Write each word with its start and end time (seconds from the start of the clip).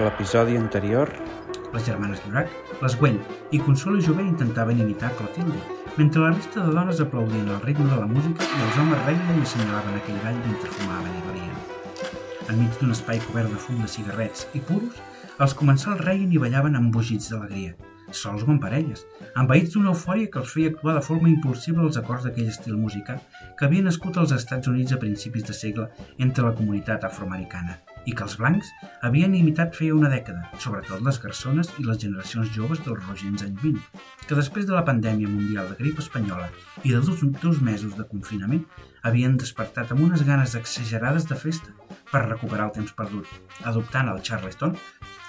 L'episodi 0.00 0.56
anterior... 0.56 1.10
Les 1.74 1.84
germanes 1.84 2.20
Llorac, 2.24 2.48
les 2.82 2.94
Güell 2.98 3.18
i 3.54 3.58
Consuelo 3.60 4.00
Jové 4.02 4.24
intentaven 4.24 4.80
imitar 4.80 5.10
Clotilde, 5.18 5.60
mentre 5.98 6.22
la 6.22 6.30
resta 6.32 6.64
de 6.64 6.72
dones 6.74 7.02
aplaudien 7.04 7.50
el 7.52 7.60
ritme 7.60 7.84
de 7.90 7.98
la 7.98 8.08
música 8.08 8.46
i 8.46 8.62
els 8.64 8.78
homes 8.80 9.04
reien 9.04 9.36
i 9.36 9.44
assenyalaven 9.44 9.98
aquell 10.00 10.18
ball 10.24 10.40
mentre 10.46 10.72
fumaven 10.78 11.18
i 11.18 11.22
balien. 11.26 11.60
Enmig 12.48 12.80
d'un 12.80 12.96
espai 12.96 13.20
cobert 13.26 13.52
de 13.52 13.60
fum 13.66 13.78
de 13.84 13.92
cigarrets 13.92 14.48
i 14.56 14.64
puros, 14.70 14.96
els 15.38 15.54
comensals 15.60 16.02
reien 16.08 16.32
i 16.32 16.42
ballaven 16.42 16.90
bugits 16.96 17.30
d'alegria, 17.30 17.76
sols 18.10 18.48
o 18.48 18.50
en 18.50 18.58
parelles, 18.64 19.04
envaïts 19.36 19.76
d'una 19.76 19.92
eufòria 19.92 20.32
que 20.32 20.40
els 20.42 20.56
feia 20.56 20.72
actuar 20.72 20.96
de 20.96 21.04
forma 21.06 21.30
impulsiva 21.30 21.84
als 21.84 22.00
acords 22.00 22.24
d'aquell 22.24 22.48
estil 22.48 22.80
musical 22.80 23.20
que 23.58 23.68
havia 23.68 23.84
nascut 23.84 24.16
als 24.16 24.32
Estats 24.40 24.72
Units 24.72 24.96
a 24.96 25.02
principis 25.04 25.46
de 25.46 25.54
segle 25.54 25.90
entre 26.18 26.48
la 26.48 26.56
comunitat 26.56 27.04
afroamericana 27.06 27.78
i 28.06 28.14
que 28.16 28.24
els 28.24 28.36
blancs 28.40 28.70
havien 29.06 29.34
imitat 29.36 29.76
feia 29.76 29.96
una 29.96 30.10
dècada, 30.12 30.46
sobretot 30.62 31.02
les 31.04 31.18
garçones 31.22 31.72
i 31.78 31.84
les 31.86 32.00
generacions 32.02 32.52
joves 32.54 32.80
dels 32.86 33.02
rogents 33.04 33.44
anys 33.46 33.60
20, 33.62 34.00
que 34.26 34.38
després 34.38 34.68
de 34.68 34.76
la 34.76 34.84
pandèmia 34.86 35.28
mundial 35.28 35.68
de 35.70 35.78
grip 35.80 36.00
espanyola 36.02 36.48
i 36.84 36.94
de 36.94 37.02
dos, 37.04 37.22
dos 37.42 37.60
mesos 37.60 37.96
de 37.98 38.06
confinament 38.08 38.64
havien 39.02 39.36
despertat 39.40 39.92
amb 39.92 40.04
unes 40.08 40.24
ganes 40.26 40.56
exagerades 40.58 41.28
de 41.28 41.38
festa 41.38 41.76
per 42.10 42.26
recuperar 42.26 42.70
el 42.70 42.76
temps 42.80 42.96
perdut, 42.96 43.28
adoptant 43.68 44.10
el 44.12 44.22
Charleston 44.26 44.76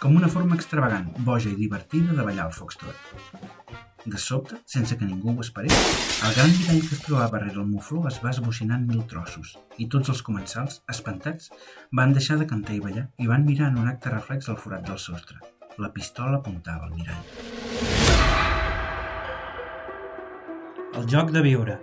com 0.01 0.17
una 0.17 0.31
forma 0.31 0.57
extravagant, 0.57 1.11
boja 1.27 1.51
i 1.51 1.57
divertida 1.59 2.15
de 2.17 2.25
ballar 2.25 2.49
el 2.49 2.55
foxtrot. 2.57 3.90
De 4.03 4.17
sobte, 4.17 4.55
sense 4.65 4.97
que 4.97 5.05
ningú 5.05 5.35
ho 5.37 5.43
esperés, 5.43 5.73
el 6.25 6.33
gran 6.33 6.49
mirall 6.49 6.79
que 6.81 6.95
es 6.95 7.01
trobava 7.05 7.35
darrere 7.35 7.59
el 7.61 7.67
mufló 7.69 8.07
es 8.09 8.15
va 8.23 8.31
esbocinar 8.31 8.79
en 8.79 8.87
mil 8.89 9.03
trossos 9.05 9.51
i 9.77 9.85
tots 9.93 10.09
els 10.09 10.23
comensals, 10.25 10.79
espantats, 10.89 11.51
van 11.99 12.15
deixar 12.15 12.39
de 12.39 12.47
cantar 12.49 12.73
i 12.73 12.81
ballar 12.81 13.03
i 13.21 13.29
van 13.29 13.45
mirar 13.45 13.67
en 13.69 13.77
un 13.83 13.91
acte 13.91 14.09
reflex 14.09 14.49
al 14.49 14.57
forat 14.57 14.87
del 14.87 14.97
sostre. 14.97 15.37
La 15.77 15.91
pistola 15.93 16.39
apuntava 16.41 16.89
al 16.89 16.95
mirall. 16.97 17.21
El 20.97 21.05
joc 21.13 21.29
de 21.37 21.45
viure, 21.45 21.77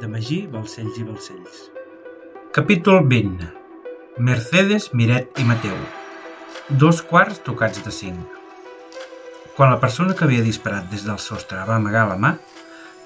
de 0.00 0.08
Magí, 0.08 0.40
Balcells 0.48 0.96
i 0.96 1.04
Balcells. 1.04 1.60
Capítol 2.56 3.04
20. 3.12 3.52
Mercedes, 4.16 4.88
Miret 4.96 5.36
i 5.36 5.44
Mateu. 5.44 5.76
Dos 6.80 7.04
quarts 7.04 7.44
tocats 7.44 7.84
de 7.84 7.92
cinc. 7.92 8.37
Quan 9.58 9.72
la 9.72 9.80
persona 9.82 10.14
que 10.14 10.22
havia 10.22 10.42
disparat 10.46 10.84
des 10.86 11.02
del 11.02 11.16
sostre 11.18 11.58
va 11.66 11.76
amagar 11.80 12.04
la 12.06 12.16
mà, 12.22 12.28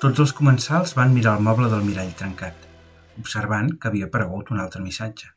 tots 0.02 0.20
els 0.20 0.32
comensals 0.36 0.90
van 0.98 1.14
mirar 1.14 1.38
el 1.38 1.44
moble 1.46 1.70
del 1.72 1.84
mirall 1.86 2.10
trencat, 2.18 2.66
observant 3.22 3.70
que 3.80 3.88
havia 3.88 4.08
aparegut 4.10 4.50
un 4.52 4.60
altre 4.60 4.82
missatge. 4.84 5.30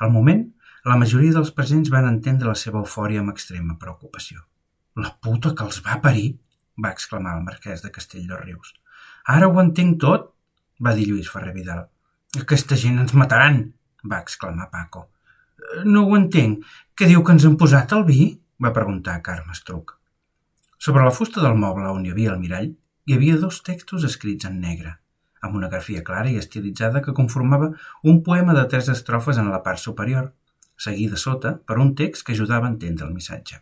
Al 0.00 0.14
moment, 0.14 0.40
la 0.88 0.96
majoria 0.96 1.34
dels 1.34 1.50
presents 1.58 1.90
van 1.92 2.08
entendre 2.08 2.48
la 2.48 2.56
seva 2.56 2.80
eufòria 2.80 3.20
amb 3.20 3.34
extrema 3.34 3.76
preocupació. 3.82 4.46
«La 4.96 5.10
puta 5.26 5.52
que 5.58 5.66
els 5.66 5.82
va 5.84 5.98
parir!» 6.06 6.30
va 6.86 6.94
exclamar 6.96 7.36
el 7.36 7.44
marquès 7.50 7.84
de 7.84 7.92
Castell 7.98 8.24
de 8.32 8.40
Rius. 8.40 8.72
«Ara 9.36 9.52
ho 9.52 9.60
entenc 9.60 10.00
tot!» 10.06 10.32
va 10.80 10.96
dir 10.96 11.04
Lluís 11.10 11.28
Ferrer 11.34 11.52
Vidal. 11.58 11.84
«Aquesta 12.40 12.80
gent 12.86 13.04
ens 13.04 13.12
mataran!» 13.12 13.60
va 14.08 14.24
exclamar 14.24 14.70
Paco. 14.72 15.04
«No 15.84 16.08
ho 16.08 16.16
entenc. 16.16 16.64
Què 16.96 17.12
diu 17.12 17.20
que 17.20 17.36
ens 17.36 17.44
han 17.44 17.60
posat 17.60 17.92
el 17.92 18.08
vi?» 18.08 18.22
va 18.56 18.72
preguntar 18.72 19.20
Carme 19.20 19.52
Estruc. 19.52 19.98
Sobre 20.86 21.02
la 21.02 21.10
fusta 21.10 21.42
del 21.42 21.56
moble 21.58 21.88
on 21.90 22.04
hi 22.06 22.12
havia 22.12 22.30
el 22.30 22.38
mirall, 22.38 22.66
hi 23.10 23.14
havia 23.16 23.36
dos 23.42 23.56
textos 23.66 24.04
escrits 24.06 24.46
en 24.46 24.60
negre, 24.62 24.92
amb 25.42 25.56
una 25.58 25.66
grafia 25.72 26.02
clara 26.06 26.30
i 26.30 26.36
estilitzada 26.38 27.00
que 27.02 27.14
conformava 27.14 27.72
un 28.12 28.20
poema 28.28 28.52
de 28.54 28.62
tres 28.70 28.90
estrofes 28.92 29.40
en 29.42 29.48
la 29.50 29.58
part 29.64 29.80
superior, 29.82 30.28
seguida 30.84 31.18
sota 31.18 31.56
per 31.66 31.80
un 31.82 31.90
text 31.98 32.22
que 32.22 32.36
ajudava 32.36 32.68
a 32.68 32.70
entendre 32.70 33.08
el 33.08 33.16
missatge. 33.16 33.58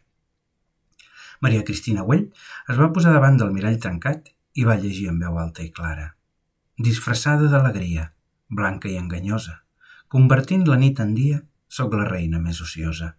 Maria 1.41 1.65
Cristina 1.71 2.05
Güell 2.05 2.27
es 2.75 2.83
va 2.83 2.91
posar 2.99 3.15
davant 3.17 3.41
del 3.41 3.55
mirall 3.55 3.81
trencat 3.87 4.29
i 4.61 4.67
va 4.69 4.77
llegir 4.83 5.07
en 5.15 5.23
veu 5.23 5.39
alta 5.41 5.65
i 5.65 5.71
clara. 5.79 6.11
Disfressada 6.89 7.49
d'alegria, 7.55 8.11
blanca 8.51 8.91
i 8.93 8.99
enganyosa, 9.01 9.63
convertint 10.13 10.69
la 10.69 10.77
nit 10.85 11.01
en 11.01 11.17
dia, 11.17 11.41
sóc 11.73 11.97
la 11.97 12.05
reina 12.11 12.43
més 12.45 12.61
ociosa. 12.61 13.15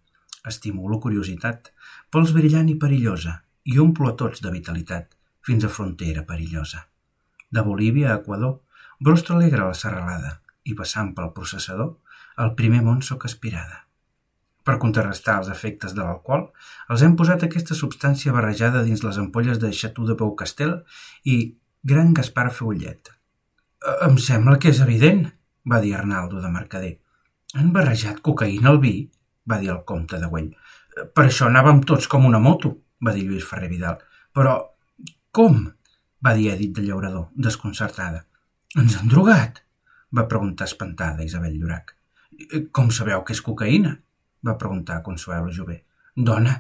Estimulo 0.54 1.02
curiositat, 1.02 1.74
pols 2.14 2.38
brillant 2.38 2.70
i 2.70 2.78
perillosa, 2.86 3.40
i 3.66 3.80
omplo 3.82 4.12
a 4.12 4.16
tots 4.18 4.42
de 4.46 4.52
vitalitat, 4.54 5.16
fins 5.46 5.66
a 5.66 5.70
frontera 5.70 6.26
perillosa. 6.26 6.86
De 7.50 7.62
Bolívia 7.62 8.12
a 8.12 8.20
Equador, 8.20 8.60
brostra 9.00 9.36
alegre 9.36 9.66
la 9.66 9.78
serralada 9.78 10.40
i 10.66 10.76
passant 10.78 11.14
pel 11.18 11.34
processador, 11.34 11.96
al 12.38 12.54
primer 12.60 12.82
món 12.86 13.02
soc 13.06 13.26
aspirada. 13.26 13.86
Per 14.66 14.80
contrarrestar 14.82 15.38
els 15.40 15.50
efectes 15.54 15.94
de 15.94 16.02
l'alcohol, 16.02 16.48
els 16.90 17.04
hem 17.06 17.14
posat 17.18 17.46
aquesta 17.46 17.78
substància 17.78 18.34
barrejada 18.34 18.82
dins 18.86 19.04
les 19.06 19.20
ampolles 19.22 19.60
de 19.62 19.70
Chateau 19.70 20.08
de 20.10 20.16
Pau 20.18 20.34
Castel 20.36 20.80
i 21.24 21.38
Gran 21.86 22.14
Gaspar 22.18 22.50
Feullet. 22.52 23.12
Em 24.08 24.18
sembla 24.18 24.58
que 24.58 24.72
és 24.74 24.82
evident, 24.82 25.28
va 25.70 25.82
dir 25.84 25.94
Arnaldo 25.94 26.42
de 26.42 26.50
Mercader. 26.50 26.96
Han 27.54 27.70
barrejat 27.76 28.24
cocaïna 28.26 28.72
al 28.74 28.82
vi, 28.82 28.96
va 29.46 29.62
dir 29.62 29.70
el 29.74 29.84
comte 29.86 30.18
de 30.18 30.30
Güell. 30.32 30.50
Per 31.14 31.28
això 31.28 31.46
anàvem 31.46 31.84
tots 31.86 32.10
com 32.10 32.26
una 32.26 32.42
moto 32.42 32.74
va 33.04 33.14
dir 33.16 33.26
Lluís 33.28 33.48
Ferrer 33.48 33.70
Vidal. 33.72 34.00
Però, 34.36 34.56
com? 35.32 35.66
va 36.26 36.34
dir 36.34 36.50
Edith 36.54 36.78
de 36.78 36.86
Llaurador, 36.88 37.28
desconcertada. 37.36 38.26
Ens 38.76 38.98
han 38.98 39.12
drogat? 39.12 39.62
va 40.16 40.30
preguntar 40.32 40.68
espantada 40.70 41.26
Isabel 41.26 41.58
Llorac. 41.60 41.96
Com 42.72 42.92
sabeu 42.92 43.24
que 43.26 43.36
és 43.36 43.42
cocaïna? 43.44 43.98
va 44.46 44.58
preguntar 44.62 45.02
Consuelo 45.04 45.52
Jové. 45.52 45.84
Dona, 46.16 46.56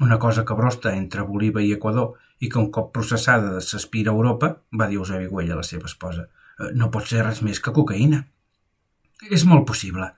una 0.00 0.18
cosa 0.18 0.44
que 0.44 0.54
brosta 0.58 0.94
entre 0.96 1.22
Bolívar 1.22 1.62
i 1.62 1.72
Equador 1.72 2.18
i 2.40 2.50
que 2.50 2.58
un 2.58 2.70
cop 2.74 2.90
processada 2.92 3.60
s'aspira 3.60 4.10
a 4.10 4.16
Europa, 4.16 4.56
va 4.78 4.88
dir 4.90 4.98
Eusebi 4.98 5.28
Güell 5.30 5.52
a 5.52 5.60
la 5.60 5.66
seva 5.66 5.86
esposa, 5.86 6.26
no 6.74 6.90
pot 6.90 7.06
ser 7.08 7.22
res 7.24 7.42
més 7.46 7.60
que 7.60 7.74
cocaïna. 7.74 8.24
És 9.30 9.44
molt 9.46 9.66
possible. 9.68 10.08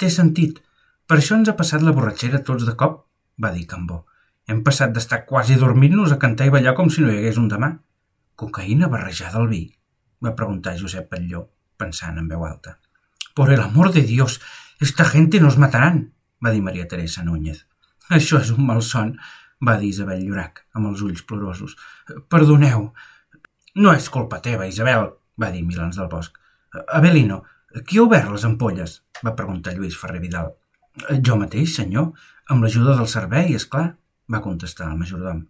Té 0.00 0.08
sentit. 0.10 0.62
Per 1.06 1.18
això 1.18 1.36
ens 1.36 1.50
ha 1.52 1.56
passat 1.58 1.84
la 1.84 1.92
borratxera 1.96 2.42
tots 2.44 2.64
de 2.66 2.74
cop, 2.80 3.02
va 3.42 3.52
dir 3.52 3.66
Cambó. 3.68 4.04
Hem 4.46 4.62
passat 4.66 4.92
d'estar 4.94 5.24
quasi 5.26 5.56
dormint-nos 5.58 6.12
a 6.14 6.20
cantar 6.22 6.46
i 6.46 6.52
ballar 6.54 6.76
com 6.78 6.90
si 6.92 7.02
no 7.02 7.10
hi 7.10 7.16
hagués 7.18 7.38
un 7.40 7.48
demà. 7.50 7.72
Cocaïna 8.38 8.90
barrejada 8.92 9.40
al 9.40 9.48
vi? 9.50 9.64
va 10.22 10.36
preguntar 10.38 10.76
Josep 10.78 11.08
Patlló, 11.10 11.42
pensant 11.76 12.18
en 12.20 12.28
veu 12.30 12.44
alta. 12.46 12.78
Por 13.34 13.50
el 13.52 13.60
amor 13.60 13.92
de 13.92 14.02
Dios, 14.02 14.40
esta 14.80 15.04
gente 15.04 15.40
nos 15.40 15.58
mataran, 15.58 16.12
va 16.44 16.52
dir 16.54 16.62
Maria 16.62 16.86
Teresa 16.88 17.24
Núñez. 17.24 17.66
Això 18.08 18.38
és 18.40 18.52
un 18.54 18.62
malson, 18.68 19.12
va 19.66 19.76
dir 19.80 19.90
Isabel 19.90 20.22
Llorac, 20.24 20.62
amb 20.78 20.92
els 20.92 21.02
ulls 21.02 21.26
plorosos. 21.26 21.74
Perdoneu. 22.30 22.92
No 23.74 23.92
és 23.98 24.08
culpa 24.14 24.40
teva, 24.46 24.70
Isabel, 24.70 25.10
va 25.42 25.50
dir 25.50 25.66
Milans 25.66 25.98
del 25.98 26.08
Bosc. 26.12 26.38
Abelino, 26.86 27.42
qui 27.84 27.98
ha 27.98 28.06
obert 28.06 28.30
les 28.30 28.46
ampolles? 28.46 29.00
va 29.26 29.34
preguntar 29.36 29.74
Lluís 29.74 29.98
Ferrer 29.98 30.22
Vidal. 30.22 30.54
Jo 31.24 31.36
mateix, 31.36 31.74
senyor, 31.76 32.12
amb 32.48 32.62
l'ajuda 32.62 32.94
del 32.96 33.08
servei, 33.10 33.56
és 33.58 33.66
clar, 33.68 33.96
va 34.32 34.42
contestar 34.44 34.90
el 34.90 34.98
majordom. 35.00 35.44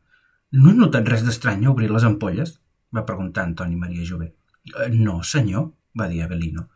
No 0.57 0.71
he 0.71 0.77
notat 0.79 1.09
res 1.11 1.25
d'estrany 1.27 1.67
a 1.67 1.73
obrir 1.75 1.91
les 1.93 2.05
ampolles? 2.05 2.59
va 2.95 3.05
preguntar 3.07 3.45
Antoni 3.45 3.77
Maria 3.77 4.05
Jové. 4.09 4.33
Eh, 4.73 4.91
no, 4.93 5.23
senyor, 5.23 5.71
va 5.99 6.09
dir 6.09 6.23
Avelino. 6.25 6.69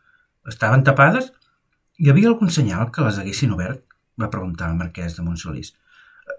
Estaven 0.47 0.83
tapades? 0.83 1.31
Hi 2.01 2.09
havia 2.11 2.29
algun 2.29 2.49
senyal 2.49 2.91
que 2.91 3.05
les 3.05 3.19
haguessin 3.21 3.53
obert? 3.55 3.85
va 4.21 4.29
preguntar 4.29 4.69
el 4.69 4.77
marquès 4.77 5.15
de 5.17 5.23
Montsolís. 5.25 5.73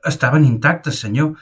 Estaven 0.06 0.44
intactes, 0.44 1.00
senyor. 1.02 1.32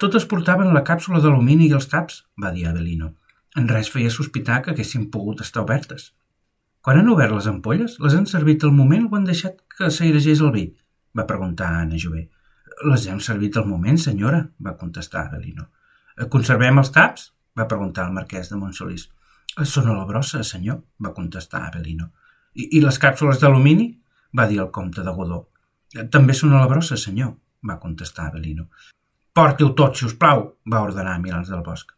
Totes 0.00 0.26
portaven 0.30 0.72
la 0.74 0.84
càpsula 0.86 1.20
d'alumini 1.20 1.68
i 1.68 1.74
els 1.76 1.88
taps, 1.92 2.22
va 2.42 2.52
dir 2.54 2.66
Avelino. 2.68 3.12
En 3.58 3.68
res 3.68 3.90
feia 3.92 4.10
sospitar 4.14 4.60
que 4.62 4.72
haguessin 4.72 5.08
pogut 5.10 5.42
estar 5.44 5.64
obertes. 5.64 6.12
Quan 6.80 7.00
han 7.00 7.10
obert 7.12 7.34
les 7.34 7.48
ampolles, 7.50 7.98
les 8.00 8.14
han 8.16 8.26
servit 8.26 8.64
al 8.64 8.72
moment 8.76 9.08
o 9.08 9.16
han 9.16 9.26
deixat 9.28 9.58
que 9.76 9.90
s'airegés 9.90 10.40
el 10.40 10.52
vi? 10.54 10.68
va 11.16 11.26
preguntar 11.26 11.68
Anna 11.80 11.98
Jové. 11.98 12.28
Les 12.88 13.06
hem 13.12 13.18
servit 13.20 13.56
al 13.60 13.66
moment, 13.68 13.98
senyora, 14.00 14.40
va 14.64 14.76
contestar 14.80 15.26
Avelino. 15.26 15.66
Eh, 16.16 16.28
conservem 16.32 16.80
els 16.80 16.92
taps? 16.94 17.32
va 17.58 17.66
preguntar 17.68 18.06
el 18.06 18.14
marquès 18.14 18.48
de 18.48 18.56
Montsolís. 18.56 19.08
Eh, 19.58 19.66
són 19.66 19.90
a 19.90 19.96
la 19.98 20.06
brossa, 20.08 20.40
senyor, 20.46 20.80
va 21.04 21.12
contestar 21.12 21.66
Avelino. 21.66 22.08
I, 22.54 22.78
i 22.78 22.80
les 22.80 22.98
càpsules 23.02 23.40
d'alumini? 23.42 23.90
va 24.38 24.46
dir 24.46 24.60
el 24.62 24.70
comte 24.70 25.04
de 25.04 25.12
Godó. 25.12 25.42
Eh, 25.94 26.06
també 26.08 26.36
són 26.38 26.54
a 26.54 26.62
la 26.62 26.70
brossa, 26.70 26.96
senyor, 26.96 27.34
va 27.68 27.80
contestar 27.82 28.30
Avelino. 28.30 28.70
Porti-ho 29.36 29.74
tot, 29.76 29.98
si 29.98 30.06
us 30.08 30.16
plau, 30.16 30.46
va 30.72 30.84
ordenar 30.86 31.18
Milans 31.20 31.52
del 31.52 31.64
Bosc. 31.66 31.92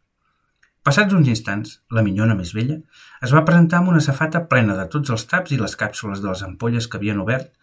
Passats 0.83 1.15
uns 1.15 1.29
instants, 1.31 1.77
la 1.95 2.03
minyona 2.03 2.35
més 2.35 2.51
vella 2.51 2.81
es 3.23 3.31
va 3.31 3.45
presentar 3.47 3.79
amb 3.79 3.93
una 3.93 4.03
safata 4.03 4.43
plena 4.51 4.75
de 4.75 4.89
tots 4.91 5.13
els 5.15 5.23
taps 5.31 5.55
i 5.55 5.59
les 5.61 5.77
càpsules 5.79 6.19
de 6.19 6.27
les 6.27 6.43
ampolles 6.43 6.89
que 6.89 6.99
havien 6.99 7.21
obert 7.23 7.53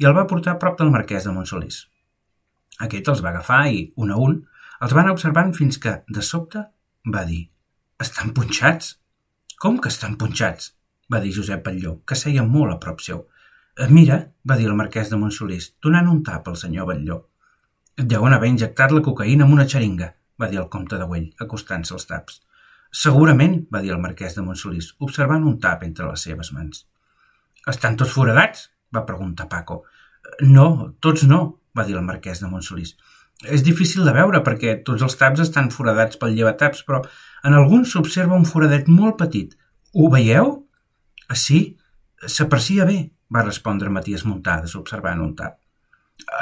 i 0.00 0.08
el 0.08 0.16
va 0.16 0.24
portar 0.30 0.56
prop 0.62 0.78
del 0.80 0.92
marquès 0.94 1.28
de 1.28 1.34
Montsolís. 1.36 1.82
Aquest 2.86 3.08
els 3.12 3.22
va 3.24 3.30
agafar 3.34 3.62
i, 3.68 3.80
un 4.00 4.12
a 4.12 4.18
un, 4.20 4.36
els 4.80 4.94
va 4.96 5.02
anar 5.04 5.14
observant 5.16 5.52
fins 5.56 5.78
que, 5.78 5.98
de 6.08 6.22
sobte, 6.24 6.64
va 7.14 7.24
dir 7.28 7.42
«Estan 8.00 8.32
punxats!» 8.36 8.96
«Com 9.60 9.76
que 9.78 9.92
estan 9.92 10.16
punxats?» 10.20 10.72
va 11.12 11.20
dir 11.20 11.34
Josep 11.36 11.64
Batlló, 11.66 11.98
que 12.06 12.16
seia 12.16 12.44
molt 12.46 12.72
a 12.72 12.78
prop 12.80 13.02
seu. 13.04 13.26
«Mira», 13.90 14.20
va 14.48 14.56
dir 14.56 14.68
el 14.70 14.78
marquès 14.78 15.10
de 15.10 15.18
Montsolís, 15.20 15.74
donant 15.82 16.08
un 16.08 16.22
tap 16.24 16.48
al 16.48 16.56
senyor 16.56 16.86
Batlló. 16.88 17.18
Deuen 17.96 18.32
haver 18.32 18.48
injectat 18.52 18.94
la 18.94 19.02
cocaïna 19.04 19.44
amb 19.44 19.56
una 19.56 19.66
xeringa, 19.68 20.14
va 20.40 20.48
dir 20.48 20.60
el 20.62 20.70
comte 20.72 20.96
de 20.96 21.08
Güell, 21.08 21.28
acostant-se 21.44 21.94
als 21.96 22.08
taps. 22.08 22.40
Segurament, 22.90 23.60
va 23.70 23.82
dir 23.84 23.92
el 23.94 24.00
marquès 24.02 24.34
de 24.36 24.44
Montsolís, 24.46 24.94
observant 25.06 25.44
un 25.46 25.58
tap 25.60 25.84
entre 25.86 26.08
les 26.08 26.24
seves 26.26 26.52
mans. 26.56 26.86
Estan 27.68 27.96
tots 28.00 28.16
foradats? 28.16 28.70
va 28.90 29.06
preguntar 29.06 29.46
Paco. 29.48 29.84
No, 30.42 30.94
tots 30.98 31.22
no, 31.28 31.59
va 31.76 31.86
dir 31.86 31.96
el 31.98 32.06
marquès 32.06 32.42
de 32.42 32.50
Montsolís. 32.50 32.96
És 33.48 33.64
difícil 33.64 34.04
de 34.04 34.12
veure 34.12 34.42
perquè 34.44 34.74
tots 34.84 35.02
els 35.06 35.16
taps 35.16 35.40
estan 35.46 35.70
foradats 35.72 36.18
pel 36.20 36.34
llevataps, 36.36 36.82
però 36.84 37.00
en 37.46 37.56
alguns 37.56 37.94
s'observa 37.94 38.36
un 38.36 38.44
foradet 38.44 38.90
molt 38.92 39.16
petit. 39.20 39.54
Ho 39.94 40.10
veieu? 40.12 40.52
Ah, 41.28 41.38
sí, 41.38 41.78
s'aprecia 42.26 42.84
bé, 42.84 42.98
va 43.32 43.46
respondre 43.46 43.92
Matías 43.92 44.26
Muntades, 44.28 44.76
observant 44.76 45.22
un 45.24 45.32
tap. 45.38 45.56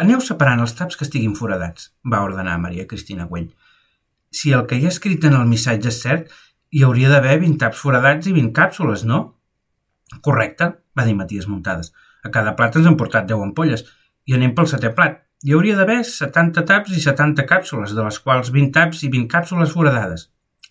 Aneu 0.02 0.19
separant 0.25 0.64
els 0.64 0.75
taps 0.75 0.98
que 0.98 1.06
estiguin 1.06 1.36
foradats, 1.38 1.92
va 2.02 2.25
ordenar 2.26 2.58
Maria 2.58 2.86
Cristina 2.90 3.28
Güell. 3.30 3.52
Si 4.34 4.50
el 4.52 4.66
que 4.66 4.76
hi 4.76 4.88
ha 4.88 4.92
escrit 4.92 5.25
en 5.25 5.36
el 5.38 5.46
missatge 5.46 5.92
és 5.92 6.00
cert, 6.02 6.34
hi 6.75 6.82
hauria 6.84 7.12
d'haver 7.12 7.38
20 7.44 7.60
taps 7.62 7.78
foradats 7.84 8.26
i 8.26 8.34
20 8.34 8.52
càpsules, 8.56 9.04
no? 9.08 9.20
Correcte, 10.25 10.72
va 10.98 11.06
dir 11.06 11.14
Matías 11.16 11.46
Muntades. 11.48 11.92
A 12.25 12.32
cada 12.34 12.56
plat 12.58 12.75
ens 12.76 12.88
han 12.90 12.98
portat 12.98 13.28
10 13.30 13.46
ampolles 13.46 13.86
i 14.28 14.36
anem 14.36 14.54
pel 14.56 14.69
setè 14.70 14.92
plat. 14.96 15.22
Hi 15.46 15.54
hauria 15.54 15.76
d'haver 15.78 16.00
70 16.04 16.64
taps 16.69 16.92
i 16.92 17.00
70 17.00 17.46
càpsules, 17.48 17.94
de 17.96 18.04
les 18.04 18.19
quals 18.25 18.50
20 18.54 18.75
taps 18.75 19.04
i 19.06 19.12
20 19.14 19.30
càpsules 19.32 19.72
foradades. 19.72 20.26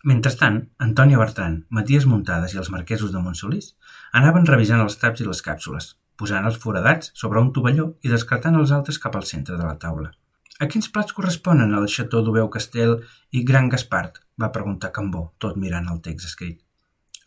Mentrestant, 0.08 0.60
Antònia 0.84 1.18
Bertran, 1.18 1.56
Matías 1.74 2.06
Muntades 2.06 2.54
i 2.54 2.60
els 2.62 2.70
marquesos 2.70 3.14
de 3.14 3.22
Montsolís 3.24 3.72
anaven 4.20 4.46
revisant 4.46 4.84
els 4.84 5.00
taps 5.02 5.24
i 5.24 5.28
les 5.28 5.42
càpsules, 5.42 5.90
posant 6.20 6.46
els 6.46 6.60
foradats 6.62 7.12
sobre 7.18 7.42
un 7.42 7.50
tovalló 7.56 7.90
i 8.06 8.14
descartant 8.14 8.60
els 8.60 8.72
altres 8.78 9.02
cap 9.02 9.18
al 9.18 9.26
centre 9.32 9.58
de 9.58 9.66
la 9.66 9.76
taula. 9.82 10.14
A 10.60 10.70
quins 10.70 10.88
plats 10.94 11.14
corresponen 11.18 11.74
el 11.78 11.90
Chateau 11.96 12.24
d'Ubeu 12.26 12.48
Castel 12.54 12.96
i 13.32 13.44
Gran 13.50 13.70
Gaspart? 13.74 14.22
va 14.42 14.54
preguntar 14.54 14.94
Cambó, 14.94 15.32
tot 15.42 15.58
mirant 15.58 15.90
el 15.92 16.02
text 16.06 16.30
escrit. 16.30 16.62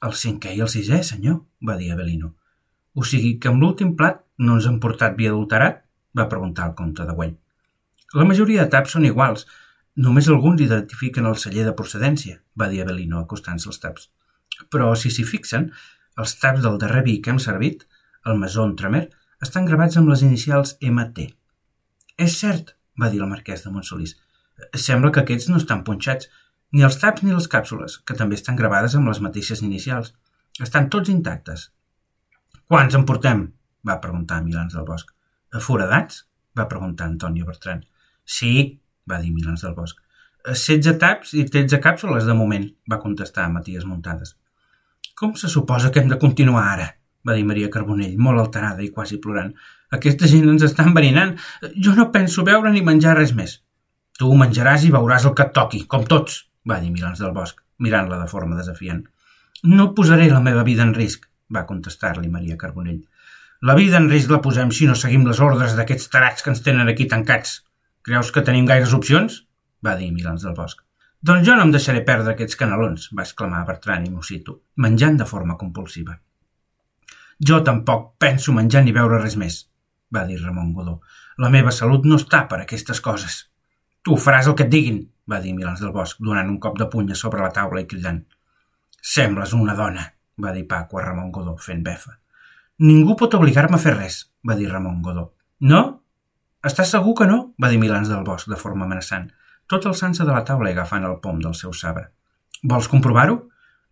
El 0.07 0.15
cinquè 0.17 0.55
i 0.55 0.63
el 0.65 0.71
sisè, 0.73 1.03
senyor, 1.05 1.43
va 1.67 1.77
dir 1.77 1.91
Avelino. 1.93 2.35
O 2.95 3.05
sigui 3.07 3.37
que 3.43 3.51
amb 3.51 3.63
l'últim 3.63 3.95
plat 3.99 4.23
no 4.39 4.57
ens 4.59 4.67
han 4.67 4.81
portat 4.83 5.19
vi 5.19 5.29
adulterat? 5.29 5.85
Va 6.17 6.29
preguntar 6.29 6.69
el 6.71 6.77
comte 6.79 7.07
de 7.07 7.15
Güell. 7.17 7.37
La 8.15 8.27
majoria 8.27 8.65
de 8.65 8.73
taps 8.75 8.97
són 8.97 9.07
iguals, 9.07 9.47
només 10.07 10.29
alguns 10.29 10.63
identifiquen 10.65 11.29
el 11.31 11.39
celler 11.39 11.67
de 11.69 11.77
procedència, 11.79 12.41
va 12.59 12.69
dir 12.71 12.83
Avelino 12.83 13.21
acostant-se 13.21 13.71
als 13.71 13.81
taps. 13.83 14.09
Però 14.71 14.91
si 14.99 15.13
s'hi 15.15 15.25
fixen, 15.25 15.71
els 16.19 16.35
taps 16.41 16.65
del 16.65 16.79
darrer 16.83 17.05
vi 17.07 17.21
que 17.23 17.31
hem 17.33 17.39
servit, 17.43 17.87
el 18.27 18.39
Masó 18.41 18.67
Tremer, 18.77 19.07
estan 19.47 19.69
gravats 19.69 19.97
amb 19.97 20.11
les 20.13 20.25
inicials 20.27 20.75
MT. 20.83 21.31
És 22.21 22.37
cert, 22.41 22.75
va 23.01 23.09
dir 23.13 23.23
el 23.23 23.31
marquès 23.31 23.65
de 23.65 23.73
Montsolís. 23.73 24.17
Sembla 24.77 25.13
que 25.15 25.23
aquests 25.23 25.49
no 25.49 25.61
estan 25.61 25.85
punxats, 25.87 26.29
ni 26.73 26.85
els 26.87 26.99
taps 27.01 27.23
ni 27.25 27.33
les 27.33 27.49
càpsules, 27.51 28.01
que 28.07 28.17
també 28.19 28.37
estan 28.37 28.59
gravades 28.59 28.95
amb 28.99 29.09
les 29.09 29.23
mateixes 29.25 29.63
inicials. 29.67 30.13
Estan 30.61 30.91
tots 30.93 31.09
intactes. 31.09 31.71
Quants 32.69 32.95
en 32.99 33.07
portem? 33.09 33.49
va 33.87 34.01
preguntar 34.03 34.43
Milans 34.45 34.77
del 34.77 34.85
Bosc. 34.85 35.09
Foradats? 35.59 36.27
va 36.57 36.69
preguntar 36.69 37.07
Antonio 37.07 37.47
Bertran. 37.47 37.85
Sí, 38.25 38.81
va 39.11 39.19
dir 39.23 39.33
Milans 39.33 39.63
del 39.67 39.75
Bosc. 39.75 39.99
16 40.47 40.99
taps 40.99 41.35
i 41.35 41.45
13 41.47 41.81
càpsules 41.83 42.27
de 42.27 42.35
moment, 42.35 42.67
va 42.91 43.01
contestar 43.03 43.49
Matías 43.53 43.85
Muntades. 43.85 44.37
Com 45.15 45.35
se 45.37 45.51
suposa 45.53 45.91
que 45.93 46.01
hem 46.01 46.09
de 46.09 46.19
continuar 46.19 46.65
ara? 46.73 46.89
va 47.27 47.35
dir 47.37 47.45
Maria 47.45 47.69
Carbonell, 47.73 48.17
molt 48.17 48.41
alterada 48.41 48.83
i 48.85 48.91
quasi 48.95 49.19
plorant. 49.21 49.51
Aquesta 49.97 50.29
gent 50.31 50.49
ens 50.49 50.65
està 50.65 50.87
enverinant. 50.89 51.35
Jo 51.77 51.93
no 51.97 52.11
penso 52.15 52.45
veure 52.47 52.73
ni 52.73 52.81
menjar 52.87 53.17
res 53.19 53.35
més. 53.37 53.59
Tu 54.19 54.29
menjaràs 54.37 54.87
i 54.87 54.93
veuràs 54.95 55.27
el 55.29 55.35
que 55.37 55.47
et 55.49 55.53
toqui, 55.57 55.83
com 55.89 56.07
tots, 56.09 56.45
va 56.69 56.79
dir 56.81 56.93
Milans 56.93 57.21
del 57.21 57.35
Bosc, 57.37 57.61
mirant-la 57.85 58.21
de 58.21 58.29
forma 58.31 58.57
desafiant. 58.57 59.03
No 59.65 59.91
posaré 59.97 60.31
la 60.31 60.41
meva 60.45 60.65
vida 60.65 60.85
en 60.87 60.95
risc, 60.97 61.27
va 61.53 61.67
contestar-li 61.69 62.29
Maria 62.33 62.57
Carbonell. 62.61 63.03
La 63.61 63.75
vida 63.77 63.99
en 64.01 64.07
risc 64.09 64.31
la 64.33 64.41
posem 64.41 64.71
si 64.73 64.87
no 64.89 64.95
seguim 64.97 65.27
les 65.29 65.41
ordres 65.45 65.75
d'aquests 65.77 66.09
tarats 66.13 66.45
que 66.45 66.49
ens 66.49 66.63
tenen 66.65 66.89
aquí 66.89 67.05
tancats. 67.09 67.59
Creus 68.09 68.31
que 68.33 68.41
tenim 68.45 68.65
gaires 68.69 68.95
opcions? 68.97 69.43
va 69.85 69.97
dir 69.97 70.09
Milans 70.13 70.47
del 70.47 70.55
Bosc. 70.57 70.81
Doncs 71.21 71.45
jo 71.47 71.57
no 71.57 71.67
em 71.67 71.73
deixaré 71.75 72.01
perdre 72.05 72.33
aquests 72.33 72.57
canelons, 72.57 73.11
va 73.17 73.27
exclamar 73.27 73.67
Bertran 73.69 74.07
i 74.07 74.13
Mosito, 74.13 74.55
menjant 74.77 75.19
de 75.21 75.27
forma 75.29 75.59
compulsiva. 75.61 76.17
Jo 77.51 77.61
tampoc 77.65 78.15
penso 78.21 78.55
menjar 78.57 78.83
ni 78.85 78.97
veure 78.97 79.21
res 79.21 79.37
més, 79.43 79.59
va 80.13 80.25
dir 80.29 80.41
Ramon 80.41 80.73
Godó. 80.77 80.97
La 81.41 81.53
meva 81.53 81.73
salut 81.73 82.09
no 82.09 82.17
està 82.21 82.47
per 82.49 82.63
aquestes 82.63 83.01
coses. 83.05 83.39
Tu 84.05 84.17
faràs 84.17 84.49
el 84.49 84.57
que 84.57 84.65
et 84.69 84.73
diguin, 84.73 85.03
va 85.29 85.41
dir 85.45 85.53
Milans 85.57 85.85
del 85.85 85.93
Bosc, 85.93 86.21
donant 86.21 86.49
un 86.49 86.59
cop 86.65 86.81
de 86.81 86.89
puny 86.89 87.13
a 87.13 87.21
sobre 87.25 87.45
la 87.45 87.53
taula 87.53 87.85
i 87.85 87.89
cridant. 87.93 88.25
Sembles 89.15 89.53
una 89.57 89.77
dona, 89.77 90.09
va 90.41 90.57
dir 90.57 90.67
Paco 90.69 91.01
a 91.01 91.05
Ramon 91.05 91.33
Godó, 91.33 91.57
fent 91.61 91.85
befa. 91.85 92.17
Ningú 92.81 93.13
pot 93.21 93.35
obligar-me 93.37 93.77
a 93.77 93.83
fer 93.83 93.93
res, 93.93 94.15
va 94.49 94.55
dir 94.57 94.71
Ramon 94.71 95.03
Godó. 95.05 95.27
No? 95.69 95.81
Estàs 96.65 96.93
segur 96.95 97.13
que 97.19 97.27
no? 97.29 97.53
va 97.61 97.69
dir 97.69 97.81
Milans 97.83 98.09
del 98.09 98.25
Bosc 98.25 98.49
de 98.49 98.57
forma 98.57 98.87
amenaçant, 98.87 99.27
tot 99.69 99.85
alçant-se 99.87 100.25
de 100.25 100.33
la 100.33 100.45
taula 100.49 100.71
i 100.71 100.73
agafant 100.73 101.05
el 101.05 101.19
pom 101.21 101.43
del 101.45 101.53
seu 101.59 101.75
sabre. 101.77 102.07
Vols 102.65 102.89
comprovar-ho? 102.89 103.37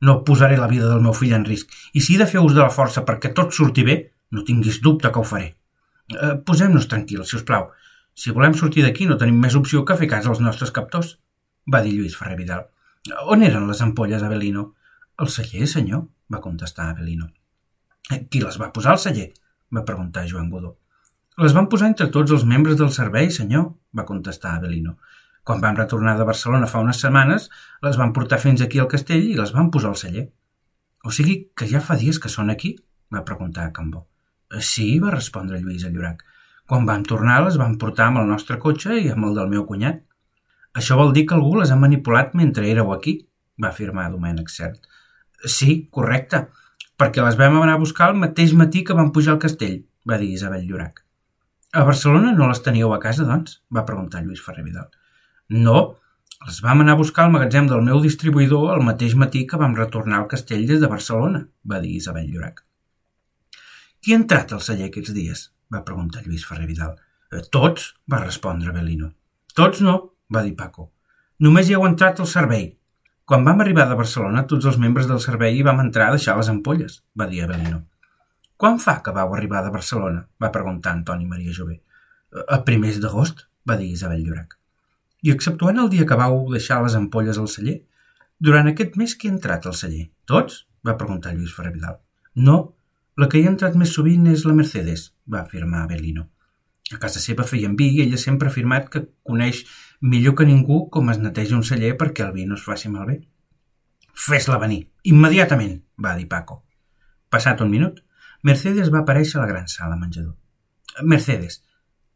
No 0.00 0.22
posaré 0.24 0.56
la 0.56 0.70
vida 0.70 0.88
del 0.88 1.04
meu 1.04 1.12
fill 1.12 1.34
en 1.36 1.44
risc, 1.44 1.68
i 1.92 2.00
si 2.00 2.16
he 2.16 2.22
de 2.22 2.26
fer 2.30 2.40
ús 2.40 2.54
de 2.56 2.62
la 2.62 2.72
força 2.72 3.04
perquè 3.04 3.34
tot 3.36 3.52
surti 3.52 3.84
bé, 3.84 3.96
no 4.32 4.44
tinguis 4.48 4.80
dubte 4.84 5.12
que 5.12 5.20
ho 5.20 5.26
faré. 5.32 5.50
Eh, 6.14 6.34
Posem-nos 6.48 6.88
tranquils, 6.88 7.28
si 7.28 7.36
us 7.36 7.44
plau. 7.44 7.68
Si 8.14 8.32
volem 8.32 8.56
sortir 8.56 8.84
d'aquí 8.86 9.06
no 9.06 9.18
tenim 9.20 9.36
més 9.42 9.56
opció 9.58 9.84
que 9.84 9.96
fer 10.00 10.08
cas 10.10 10.26
als 10.26 10.40
nostres 10.40 10.72
captors, 10.72 11.18
va 11.68 11.82
dir 11.84 11.92
Lluís 11.96 12.16
Ferrer 12.16 12.38
Vidal. 12.40 12.64
On 13.28 13.44
eren 13.44 13.68
les 13.68 13.82
ampolles, 13.84 14.24
Avelino? 14.24 14.72
El 15.20 15.28
celler, 15.28 15.68
senyor, 15.68 16.06
va 16.32 16.40
contestar 16.40 16.88
Avelino. 16.88 17.28
Qui 18.08 18.40
les 18.40 18.56
va 18.60 18.72
posar 18.72 18.94
al 18.94 19.02
celler? 19.02 19.28
va 19.74 19.84
preguntar 19.84 20.24
Joan 20.28 20.48
Godó. 20.48 20.76
Les 21.44 21.52
van 21.54 21.68
posar 21.68 21.90
entre 21.90 22.08
tots 22.14 22.32
els 22.34 22.44
membres 22.48 22.78
del 22.80 22.90
servei, 22.94 23.28
senyor, 23.30 23.66
va 23.94 24.06
contestar 24.08 24.54
Avelino. 24.56 24.96
Quan 25.44 25.60
vam 25.60 25.76
retornar 25.76 26.16
de 26.16 26.24
Barcelona 26.28 26.66
fa 26.66 26.80
unes 26.80 27.00
setmanes, 27.04 27.48
les 27.84 27.98
van 28.00 28.14
portar 28.16 28.40
fins 28.40 28.64
aquí 28.64 28.80
al 28.80 28.88
castell 28.88 29.26
i 29.28 29.36
les 29.36 29.52
van 29.56 29.68
posar 29.70 29.92
al 29.92 30.00
celler. 30.00 30.24
O 31.04 31.12
sigui 31.14 31.36
que 31.56 31.68
ja 31.68 31.84
fa 31.84 31.96
dies 32.00 32.18
que 32.18 32.32
són 32.32 32.50
aquí? 32.50 32.74
va 33.14 33.24
preguntar 33.28 33.70
Cambó. 33.76 34.06
Sí, 34.60 34.98
va 35.00 35.12
respondre 35.14 35.60
Lluís 35.60 35.84
a 35.84 35.92
Llorac. 35.92 36.24
Quan 36.68 36.88
vam 36.88 37.04
tornar 37.04 37.38
les 37.44 37.56
van 37.60 37.76
portar 37.80 38.08
amb 38.08 38.22
el 38.22 38.28
nostre 38.28 38.58
cotxe 38.60 38.96
i 38.98 39.08
amb 39.12 39.28
el 39.28 39.36
del 39.36 39.52
meu 39.52 39.64
cunyat. 39.68 40.00
Això 40.76 40.96
vol 40.96 41.12
dir 41.16 41.26
que 41.28 41.36
algú 41.36 41.54
les 41.60 41.70
ha 41.72 41.80
manipulat 41.80 42.34
mentre 42.36 42.68
éreu 42.68 42.92
aquí, 42.92 43.18
va 43.62 43.70
afirmar 43.70 44.10
Domènec 44.12 44.48
Cert. 44.52 44.80
Sí, 45.44 45.88
correcte 45.92 46.48
perquè 46.98 47.22
les 47.24 47.38
vam 47.38 47.60
anar 47.60 47.76
a 47.78 47.82
buscar 47.82 48.10
el 48.12 48.18
mateix 48.22 48.54
matí 48.58 48.82
que 48.84 48.96
vam 48.98 49.12
pujar 49.14 49.36
al 49.36 49.42
castell, 49.44 49.78
va 50.08 50.18
dir 50.18 50.32
Isabel 50.34 50.66
Llorac. 50.66 51.04
A 51.72 51.84
Barcelona 51.84 52.32
no 52.32 52.48
les 52.48 52.62
teníeu 52.64 52.92
a 52.94 53.00
casa, 53.00 53.26
doncs? 53.28 53.60
va 53.74 53.86
preguntar 53.88 54.22
Lluís 54.24 54.42
Ferrer 54.44 54.64
Vidal. 54.64 54.88
No, 55.48 55.82
les 56.46 56.62
vam 56.64 56.80
anar 56.82 56.96
a 56.96 57.00
buscar 57.00 57.26
al 57.26 57.34
magatzem 57.34 57.68
del 57.68 57.84
meu 57.84 58.00
distribuïdor 58.00 58.72
el 58.74 58.84
mateix 58.86 59.14
matí 59.20 59.44
que 59.46 59.60
vam 59.60 59.76
retornar 59.76 60.22
al 60.22 60.30
castell 60.32 60.66
des 60.66 60.80
de 60.80 60.90
Barcelona, 60.90 61.44
va 61.64 61.80
dir 61.84 61.94
Isabel 61.96 62.30
Llorac. 62.32 62.64
Qui 64.00 64.14
ha 64.14 64.20
entrat 64.22 64.52
al 64.54 64.64
celler 64.64 64.88
aquests 64.88 65.14
dies? 65.14 65.48
va 65.74 65.84
preguntar 65.84 66.22
Lluís 66.24 66.46
Ferrer 66.48 66.66
Vidal. 66.66 66.94
Eh, 67.32 67.42
tots, 67.52 67.92
va 68.08 68.22
respondre 68.22 68.72
Belino. 68.72 69.10
Tots 69.54 69.82
no, 69.84 69.96
va 70.32 70.42
dir 70.46 70.54
Paco. 70.56 70.92
Només 71.44 71.68
hi 71.68 71.76
heu 71.76 71.84
entrat 71.86 72.20
al 72.22 72.30
servei, 72.30 72.70
quan 73.28 73.44
vam 73.44 73.58
arribar 73.60 73.84
de 73.90 73.96
Barcelona, 73.96 74.46
tots 74.48 74.64
els 74.70 74.78
membres 74.80 75.06
del 75.08 75.18
servei 75.20 75.58
hi 75.58 75.64
vam 75.66 75.82
entrar 75.82 76.06
a 76.08 76.12
deixar 76.14 76.38
les 76.38 76.48
ampolles, 76.48 77.02
va 77.12 77.26
dir 77.28 77.42
Avelino. 77.44 77.82
Quan 78.56 78.78
fa 78.80 78.94
que 79.04 79.12
vau 79.12 79.34
arribar 79.36 79.60
de 79.66 79.72
Barcelona? 79.74 80.22
va 80.40 80.48
preguntar 80.54 80.94
Antoni 80.96 81.28
Maria 81.28 81.52
Jové. 81.52 81.76
A 82.48 82.62
primers 82.64 82.96
d'agost, 83.02 83.44
va 83.68 83.76
dir 83.76 83.90
Isabel 83.92 84.22
Llorac. 84.24 84.56
I 85.20 85.34
exceptuant 85.34 85.76
el 85.82 85.90
dia 85.92 86.06
que 86.08 86.16
vau 86.16 86.40
deixar 86.54 86.80
les 86.80 86.96
ampolles 86.96 87.36
al 87.36 87.52
celler, 87.52 87.76
durant 88.40 88.72
aquest 88.72 88.96
mes 88.96 89.12
qui 89.12 89.28
ha 89.28 89.36
entrat 89.36 89.68
al 89.68 89.76
celler? 89.76 90.08
Tots? 90.24 90.64
va 90.88 90.96
preguntar 90.96 91.34
Lluís 91.36 91.52
Ferrer 91.52 91.74
Vidal. 91.76 92.00
No, 92.48 92.58
la 93.20 93.28
que 93.28 93.42
hi 93.42 93.44
ha 93.44 93.52
entrat 93.52 93.76
més 93.76 93.92
sovint 93.92 94.24
és 94.32 94.48
la 94.48 94.56
Mercedes, 94.56 95.10
va 95.28 95.44
afirmar 95.44 95.84
Avelino. 95.84 96.30
A 96.94 96.98
casa 97.02 97.20
seva 97.20 97.44
feien 97.44 97.76
vi 97.76 97.90
i 97.94 98.02
ella 98.04 98.18
sempre 98.20 98.48
ha 98.48 98.52
afirmat 98.52 98.88
que 98.92 99.04
coneix 99.28 99.64
millor 100.00 100.34
que 100.38 100.46
ningú 100.48 100.86
com 100.94 101.10
es 101.12 101.20
neteja 101.20 101.56
un 101.56 101.66
celler 101.70 101.94
perquè 102.00 102.24
el 102.26 102.32
vi 102.36 102.46
no 102.48 102.56
es 102.56 102.64
faci 102.64 102.88
malbé. 102.92 103.20
Fes-la 104.18 104.58
venir, 104.58 104.80
immediatament, 105.04 105.78
va 106.04 106.16
dir 106.18 106.28
Paco. 106.28 106.62
Passat 107.30 107.60
un 107.60 107.70
minut, 107.70 108.00
Mercedes 108.42 108.92
va 108.94 109.02
aparèixer 109.04 109.38
a 109.38 109.44
la 109.44 109.50
gran 109.50 109.68
sala 109.68 109.98
menjador. 110.00 110.34
Mercedes, 111.02 111.60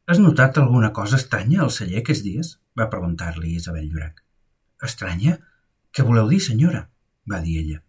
has 0.07 0.19
notat 0.19 0.59
alguna 0.59 0.93
cosa 0.93 1.19
estranya 1.21 1.63
al 1.63 1.71
celler 1.71 2.01
aquests 2.03 2.25
dies? 2.25 2.57
va 2.79 2.89
preguntar-li 2.91 3.53
Isabel 3.59 3.85
Llorac. 3.91 4.23
Estranya? 4.83 5.37
Què 5.93 6.05
voleu 6.07 6.31
dir, 6.31 6.41
senyora? 6.41 6.87
va 7.29 7.39
dir 7.45 7.59
ella. 7.61 7.83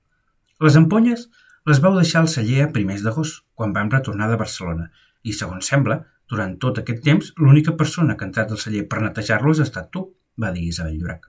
Les 0.61 0.75
ampolles 0.77 1.29
les 1.69 1.79
vau 1.79 1.95
deixar 1.95 2.21
al 2.21 2.29
celler 2.31 2.65
a 2.65 2.71
primers 2.75 3.03
d'agost, 3.05 3.41
quan 3.55 3.73
vam 3.73 3.89
retornar 3.91 4.27
de 4.29 4.37
Barcelona, 4.41 4.89
i, 5.23 5.31
segons 5.31 5.69
sembla, 5.71 6.01
Durant 6.33 6.55
tot 6.63 6.79
aquest 6.81 7.03
temps, 7.05 7.29
l'única 7.37 7.75
persona 7.79 8.15
que 8.17 8.25
ha 8.25 8.29
entrat 8.31 8.51
al 8.51 8.61
celler 8.61 8.87
per 8.89 9.01
netejar-lo 9.03 9.53
has 9.53 9.61
estat 9.67 9.91
tu, 9.93 10.07
va 10.41 10.49
dir 10.55 10.65
Isabel 10.69 10.95
Llorac. 10.97 11.27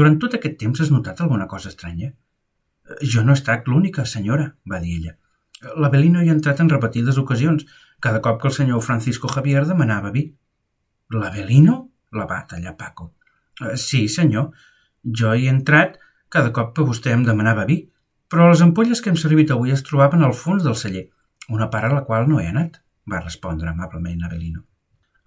Durant 0.00 0.16
tot 0.22 0.36
aquest 0.38 0.56
temps 0.62 0.80
has 0.80 0.92
notat 0.94 1.20
alguna 1.24 1.48
cosa 1.50 1.68
estranya? 1.72 2.12
Jo 3.14 3.24
no 3.24 3.34
he 3.34 3.38
estat 3.40 3.68
l'única, 3.68 4.06
senyora, 4.08 4.46
va 4.72 4.80
dir 4.84 4.94
ella. 4.96 5.14
L'Avelino 5.82 6.22
hi 6.22 6.30
ha 6.30 6.36
entrat 6.36 6.62
en 6.62 6.70
repetides 6.72 7.18
ocasions, 7.20 7.66
cada 8.00 8.22
cop 8.24 8.40
que 8.40 8.48
el 8.48 8.56
senyor 8.56 8.82
Francisco 8.86 9.28
Javier 9.34 9.66
demanava 9.68 10.14
vi. 10.14 10.24
L'Avelino? 11.12 11.78
La 12.16 12.24
va 12.30 12.44
tallar 12.48 12.76
Paco. 12.78 13.12
Eh, 13.60 13.76
sí, 13.76 14.06
senyor. 14.08 14.52
Jo 15.20 15.34
hi 15.34 15.48
he 15.48 15.52
entrat 15.52 15.98
cada 16.32 16.52
cop 16.56 16.74
que 16.76 16.86
vostè 16.88 17.12
em 17.12 17.24
demanava 17.26 17.66
vi, 17.68 17.82
però 18.32 18.48
les 18.48 18.62
ampolles 18.64 19.00
que 19.02 19.12
hem 19.12 19.20
servit 19.20 19.50
avui 19.52 19.72
es 19.74 19.84
trobaven 19.84 20.24
al 20.24 20.36
fons 20.36 20.64
del 20.64 20.76
celler, 20.76 21.08
una 21.48 21.68
part 21.72 21.88
a 21.88 21.96
la 21.96 22.04
qual 22.08 22.28
no 22.28 22.40
he 22.40 22.48
anat, 22.48 22.80
va 23.10 23.22
respondre 23.22 23.70
amablement 23.70 24.24
Avelino. 24.26 24.64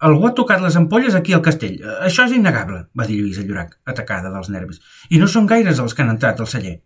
Algú 0.02 0.26
ha 0.26 0.34
tocat 0.34 0.62
les 0.62 0.76
ampolles 0.78 1.14
aquí 1.14 1.34
al 1.34 1.44
castell. 1.46 1.76
Això 2.02 2.24
és 2.26 2.34
innegable, 2.34 2.80
va 2.98 3.06
dir 3.06 3.20
Lluïsa 3.20 3.44
Llorac, 3.46 3.76
atacada 3.86 4.32
dels 4.34 4.50
nervis. 4.50 4.80
I 5.14 5.20
no 5.22 5.28
són 5.30 5.46
gaires 5.46 5.78
els 5.78 5.94
que 5.94 6.02
han 6.02 6.10
entrat 6.10 6.40
al 6.42 6.50
celler. 6.50 6.80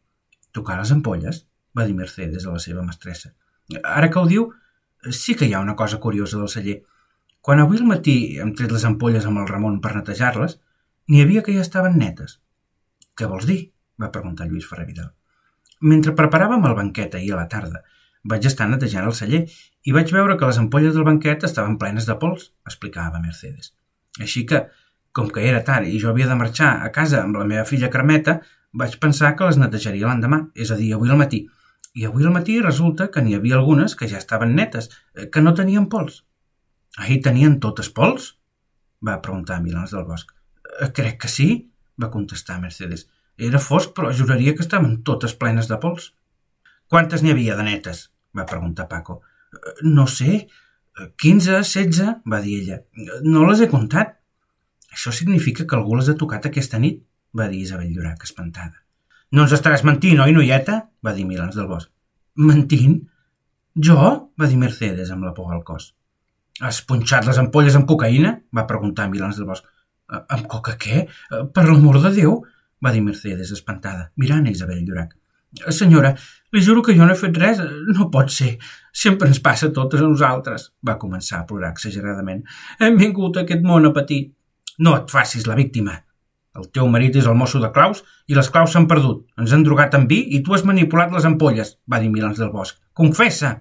Tocar 0.52 0.76
les 0.80 0.92
ampolles? 0.92 1.46
va 1.76 1.84
dir 1.84 1.96
Mercedes 1.96 2.46
a 2.46 2.52
la 2.52 2.60
seva 2.60 2.82
mestressa. 2.84 3.34
Ara 3.84 4.08
que 4.12 4.20
ho 4.20 4.28
diu, 4.28 4.46
sí 5.12 5.34
que 5.36 5.48
hi 5.48 5.54
ha 5.54 5.64
una 5.64 5.76
cosa 5.76 5.98
curiosa 6.00 6.38
del 6.40 6.48
celler. 6.48 6.76
Quan 7.40 7.60
avui 7.60 7.80
al 7.80 7.88
matí 7.88 8.16
hem 8.40 8.54
tret 8.56 8.72
les 8.72 8.84
ampolles 8.88 9.26
amb 9.28 9.42
el 9.42 9.48
Ramon 9.48 9.80
per 9.84 9.94
netejar-les, 9.96 10.56
n'hi 11.08 11.20
havia 11.22 11.42
que 11.44 11.54
ja 11.56 11.64
estaven 11.64 11.98
netes. 12.00 12.40
Què 13.16 13.28
vols 13.28 13.48
dir? 13.48 13.60
va 14.00 14.12
preguntar 14.12 14.48
Lluís 14.48 14.66
Ferrer 14.68 14.86
Vidal. 14.88 15.12
Mentre 15.80 16.12
preparàvem 16.16 16.64
el 16.68 16.74
banquet 16.76 17.14
ahir 17.16 17.32
a 17.32 17.42
la 17.42 17.48
tarda, 17.52 17.82
vaig 18.30 18.46
estar 18.48 18.66
netejant 18.70 19.06
el 19.06 19.14
celler 19.14 19.44
i 19.86 19.94
vaig 19.94 20.10
veure 20.14 20.36
que 20.38 20.48
les 20.48 20.58
ampolles 20.62 20.94
del 20.94 21.06
banquet 21.06 21.46
estaven 21.46 21.78
plenes 21.78 22.08
de 22.08 22.16
pols, 22.20 22.50
explicava 22.66 23.22
Mercedes. 23.22 23.72
Així 24.20 24.44
que, 24.50 24.64
com 25.12 25.30
que 25.32 25.44
era 25.48 25.62
tard 25.64 25.88
i 25.88 26.00
jo 26.02 26.10
havia 26.10 26.28
de 26.30 26.38
marxar 26.38 26.72
a 26.84 26.90
casa 26.92 27.22
amb 27.22 27.38
la 27.38 27.46
meva 27.48 27.66
filla 27.68 27.92
Carmeta, 27.92 28.40
vaig 28.72 28.98
pensar 29.00 29.34
que 29.36 29.46
les 29.48 29.60
netejaria 29.60 30.08
l'endemà, 30.08 30.42
és 30.54 30.72
a 30.72 30.78
dir, 30.80 30.92
avui 30.94 31.12
al 31.12 31.20
matí. 31.20 31.46
I 31.96 32.04
avui 32.08 32.26
al 32.26 32.34
matí 32.34 32.58
resulta 32.60 33.08
que 33.12 33.22
n'hi 33.24 33.36
havia 33.36 33.56
algunes 33.56 33.94
que 33.96 34.08
ja 34.10 34.18
estaven 34.20 34.54
netes, 34.56 34.90
eh, 35.14 35.30
que 35.32 35.40
no 35.40 35.54
tenien 35.54 35.86
pols. 35.92 36.24
Ahir 36.96 37.22
tenien 37.24 37.60
totes 37.60 37.88
pols? 37.92 38.34
va 39.06 39.20
preguntar 39.22 39.60
Milans 39.62 39.92
del 39.92 40.04
Bosc. 40.08 40.32
Eh, 40.80 40.90
crec 40.92 41.20
que 41.22 41.28
sí, 41.28 41.48
va 42.02 42.10
contestar 42.10 42.60
Mercedes. 42.60 43.06
Era 43.36 43.60
fosc, 43.60 43.92
però 43.96 44.12
juraria 44.12 44.54
que 44.56 44.64
estaven 44.64 45.02
totes 45.04 45.36
plenes 45.36 45.68
de 45.68 45.78
pols. 45.80 46.12
Quantes 46.88 47.22
n'hi 47.22 47.32
havia 47.32 47.56
de 47.56 47.66
netes? 47.66 48.06
Va 48.36 48.46
preguntar 48.48 48.88
Paco. 48.88 49.20
No 49.82 50.06
sé, 50.10 50.46
quinze, 51.20 51.62
setze, 51.64 52.16
va 52.28 52.40
dir 52.44 52.60
ella. 52.62 52.80
No 53.24 53.44
les 53.48 53.62
he 53.62 53.70
comptat. 53.72 54.16
Això 54.92 55.12
significa 55.12 55.66
que 55.68 55.76
algú 55.76 55.96
les 55.98 56.08
ha 56.08 56.16
tocat 56.16 56.48
aquesta 56.48 56.80
nit, 56.80 57.02
va 57.36 57.48
dir 57.52 57.60
Isabel 57.64 57.92
Llorac, 57.92 58.24
espantada. 58.24 58.80
No 59.32 59.44
ens 59.44 59.52
estaràs 59.56 59.84
mentint, 59.84 60.22
oi, 60.22 60.32
noieta? 60.32 60.80
va 61.04 61.12
dir 61.12 61.26
Milans 61.28 61.56
del 61.58 61.68
Bosc. 61.68 61.90
Mentint? 62.40 63.00
Jo? 63.76 63.98
va 64.40 64.48
dir 64.48 64.56
Mercedes 64.60 65.10
amb 65.12 65.26
la 65.26 65.34
por 65.36 65.52
al 65.52 65.64
cos. 65.66 65.92
Has 66.64 66.80
punxat 66.88 67.26
les 67.28 67.38
ampolles 67.42 67.76
amb 67.76 67.88
cocaïna? 67.90 68.32
va 68.56 68.66
preguntar 68.70 69.10
Milans 69.12 69.36
del 69.36 69.48
Bosc. 69.50 69.66
Amb 70.08 70.46
coca 70.48 70.76
què? 70.80 71.04
Per 71.28 71.66
l'amor 71.66 72.00
de 72.04 72.14
Déu! 72.20 72.40
va 72.84 72.92
dir 72.92 73.02
Mercedes, 73.02 73.50
espantada, 73.52 74.10
mirant 74.16 74.46
a 74.46 74.52
Isabel 74.52 74.84
Llorac. 74.84 75.14
Senyora, 75.72 76.14
li 76.56 76.64
juro 76.64 76.82
que 76.82 76.96
jo 76.96 77.06
no 77.06 77.12
he 77.14 77.20
fet 77.20 77.36
res. 77.38 77.60
No 77.92 78.08
pot 78.12 78.32
ser. 78.32 78.56
Sempre 78.96 79.28
ens 79.28 79.42
passa 79.44 79.68
a 79.68 79.76
totes 79.76 80.02
a 80.02 80.08
nosaltres. 80.08 80.70
Va 80.86 80.98
començar 81.00 81.42
a 81.42 81.46
plorar 81.48 81.74
exageradament. 81.74 82.42
Hem 82.80 82.98
vingut 83.00 83.36
a 83.36 83.44
aquest 83.44 83.62
món 83.66 83.86
a 83.86 83.94
patir. 83.96 84.24
No 84.80 84.96
et 84.96 85.12
facis 85.12 85.46
la 85.48 85.56
víctima. 85.58 86.00
El 86.56 86.70
teu 86.72 86.88
marit 86.88 87.16
és 87.20 87.26
el 87.28 87.36
mosso 87.36 87.60
de 87.60 87.68
claus 87.72 88.02
i 88.30 88.36
les 88.36 88.48
claus 88.52 88.72
s'han 88.72 88.88
perdut. 88.88 89.26
Ens 89.40 89.52
han 89.52 89.64
drogat 89.66 89.94
amb 89.98 90.08
vi 90.08 90.22
i 90.36 90.42
tu 90.44 90.56
has 90.56 90.64
manipulat 90.64 91.12
les 91.12 91.28
ampolles, 91.28 91.74
va 91.84 92.00
dir 92.00 92.08
Milans 92.12 92.40
del 92.40 92.52
Bosc. 92.54 92.78
Confessa! 92.96 93.52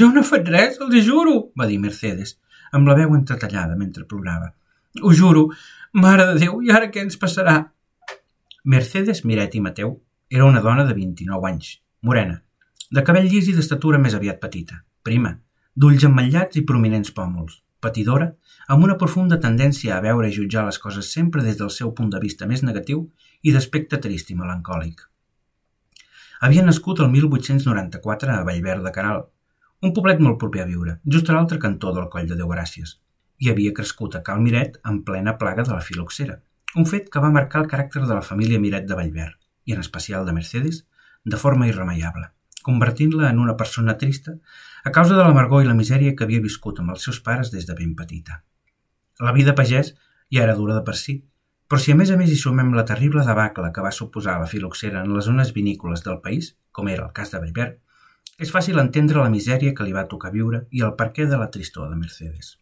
Jo 0.00 0.08
no 0.12 0.22
he 0.22 0.28
fet 0.28 0.48
res, 0.48 0.78
els 0.80 1.04
juro, 1.04 1.34
va 1.60 1.68
dir 1.68 1.76
Mercedes, 1.82 2.38
amb 2.72 2.88
la 2.88 2.96
veu 2.96 3.12
entretallada 3.18 3.76
mentre 3.76 4.06
plorava. 4.08 4.54
Ho 5.02 5.12
juro, 5.12 5.50
mare 5.92 6.30
de 6.30 6.38
Déu, 6.40 6.62
i 6.64 6.72
ara 6.72 6.88
què 6.88 7.04
ens 7.04 7.20
passarà? 7.20 7.58
Mercedes 8.64 9.24
Miret 9.28 9.58
i 9.58 9.60
Mateu 9.60 9.98
era 10.30 10.46
una 10.48 10.62
dona 10.64 10.86
de 10.88 10.96
29 10.96 11.50
anys, 11.50 11.74
morena, 12.04 12.42
de 12.92 13.02
cabell 13.02 13.30
llis 13.32 13.46
i 13.48 13.54
d'estatura 13.56 13.98
més 13.98 14.14
aviat 14.16 14.36
petita, 14.40 14.82
prima, 15.08 15.30
d'ulls 15.74 16.04
emmotllats 16.04 16.60
i 16.60 16.62
prominents 16.68 17.14
pòmuls, 17.16 17.62
patidora, 17.80 18.26
amb 18.68 18.84
una 18.84 18.96
profunda 19.00 19.38
tendència 19.40 19.96
a 19.96 20.02
veure 20.04 20.28
i 20.28 20.36
jutjar 20.36 20.66
les 20.66 20.78
coses 20.82 21.08
sempre 21.16 21.44
des 21.46 21.56
del 21.56 21.72
seu 21.72 21.94
punt 21.96 22.12
de 22.12 22.20
vista 22.20 22.48
més 22.50 22.62
negatiu 22.66 23.06
i 23.42 23.56
d'aspecte 23.56 24.02
trist 24.04 24.30
i 24.30 24.36
melancòlic. 24.36 25.00
Havia 26.44 26.66
nascut 26.68 27.00
el 27.00 27.10
1894 27.16 28.36
a 28.36 28.44
Vallver 28.44 28.78
de 28.84 28.92
Caral, 28.92 29.24
un 29.80 29.96
poblet 29.96 30.20
molt 30.20 30.40
proper 30.44 30.64
a 30.64 30.68
viure, 30.68 30.98
just 31.08 31.30
a 31.30 31.38
l'altre 31.38 31.60
cantó 31.60 31.96
del 31.96 32.10
coll 32.12 32.28
de 32.28 32.36
Déu 32.36 32.52
Gràcies, 32.52 32.98
i 33.40 33.48
havia 33.48 33.72
crescut 33.76 34.16
a 34.16 34.22
Cal 34.26 34.44
Miret 34.44 34.76
en 34.84 35.00
plena 35.08 35.38
plaga 35.40 35.64
de 35.64 35.72
la 35.72 35.84
filoxera, 35.84 36.42
un 36.76 36.84
fet 36.84 37.08
que 37.08 37.20
va 37.24 37.32
marcar 37.32 37.64
el 37.64 37.70
caràcter 37.70 38.04
de 38.04 38.12
la 38.12 38.24
família 38.28 38.60
Miret 38.60 38.84
de 38.88 38.98
Vallver, 38.98 39.30
i 39.64 39.72
en 39.72 39.80
especial 39.80 40.28
de 40.28 40.36
Mercedes, 40.36 40.84
de 41.24 41.40
forma 41.40 41.68
irremeiable, 41.68 42.30
convertint-la 42.62 43.30
en 43.30 43.38
una 43.42 43.56
persona 43.56 43.96
trista 43.98 44.36
a 44.84 44.92
causa 44.92 45.16
de 45.16 45.22
l'amargor 45.22 45.64
i 45.64 45.68
la 45.68 45.76
misèria 45.78 46.14
que 46.16 46.24
havia 46.24 46.44
viscut 46.44 46.80
amb 46.80 46.94
els 46.94 47.06
seus 47.08 47.20
pares 47.24 47.52
des 47.52 47.66
de 47.68 47.76
ben 47.78 47.94
petita. 47.96 48.42
La 49.20 49.32
vida 49.32 49.54
pagès 49.54 49.94
ja 50.30 50.42
era 50.42 50.56
dura 50.58 50.74
de 50.76 50.82
per 50.84 50.96
si, 51.00 51.22
però 51.68 51.80
si 51.80 51.92
a 51.92 51.96
més 51.96 52.10
a 52.12 52.18
més 52.20 52.30
hi 52.30 52.36
sumem 52.36 52.74
la 52.76 52.84
terrible 52.84 53.24
debacle 53.24 53.70
que 53.72 53.84
va 53.84 53.94
suposar 53.94 54.36
la 54.40 54.50
filoxera 54.50 55.00
en 55.00 55.14
les 55.16 55.24
zones 55.24 55.54
vinícoles 55.56 56.04
del 56.04 56.20
país, 56.20 56.52
com 56.72 56.90
era 56.92 57.06
el 57.06 57.14
cas 57.16 57.32
de 57.32 57.40
Vallver, 57.40 57.70
és 58.38 58.50
fàcil 58.52 58.80
entendre 58.82 59.22
la 59.22 59.32
misèria 59.32 59.72
que 59.74 59.86
li 59.86 59.94
va 59.94 60.08
tocar 60.10 60.32
viure 60.34 60.64
i 60.70 60.82
el 60.82 60.92
perquè 60.98 61.28
de 61.30 61.38
la 61.40 61.48
tristor 61.54 61.88
de 61.88 61.96
Mercedes. 61.96 62.58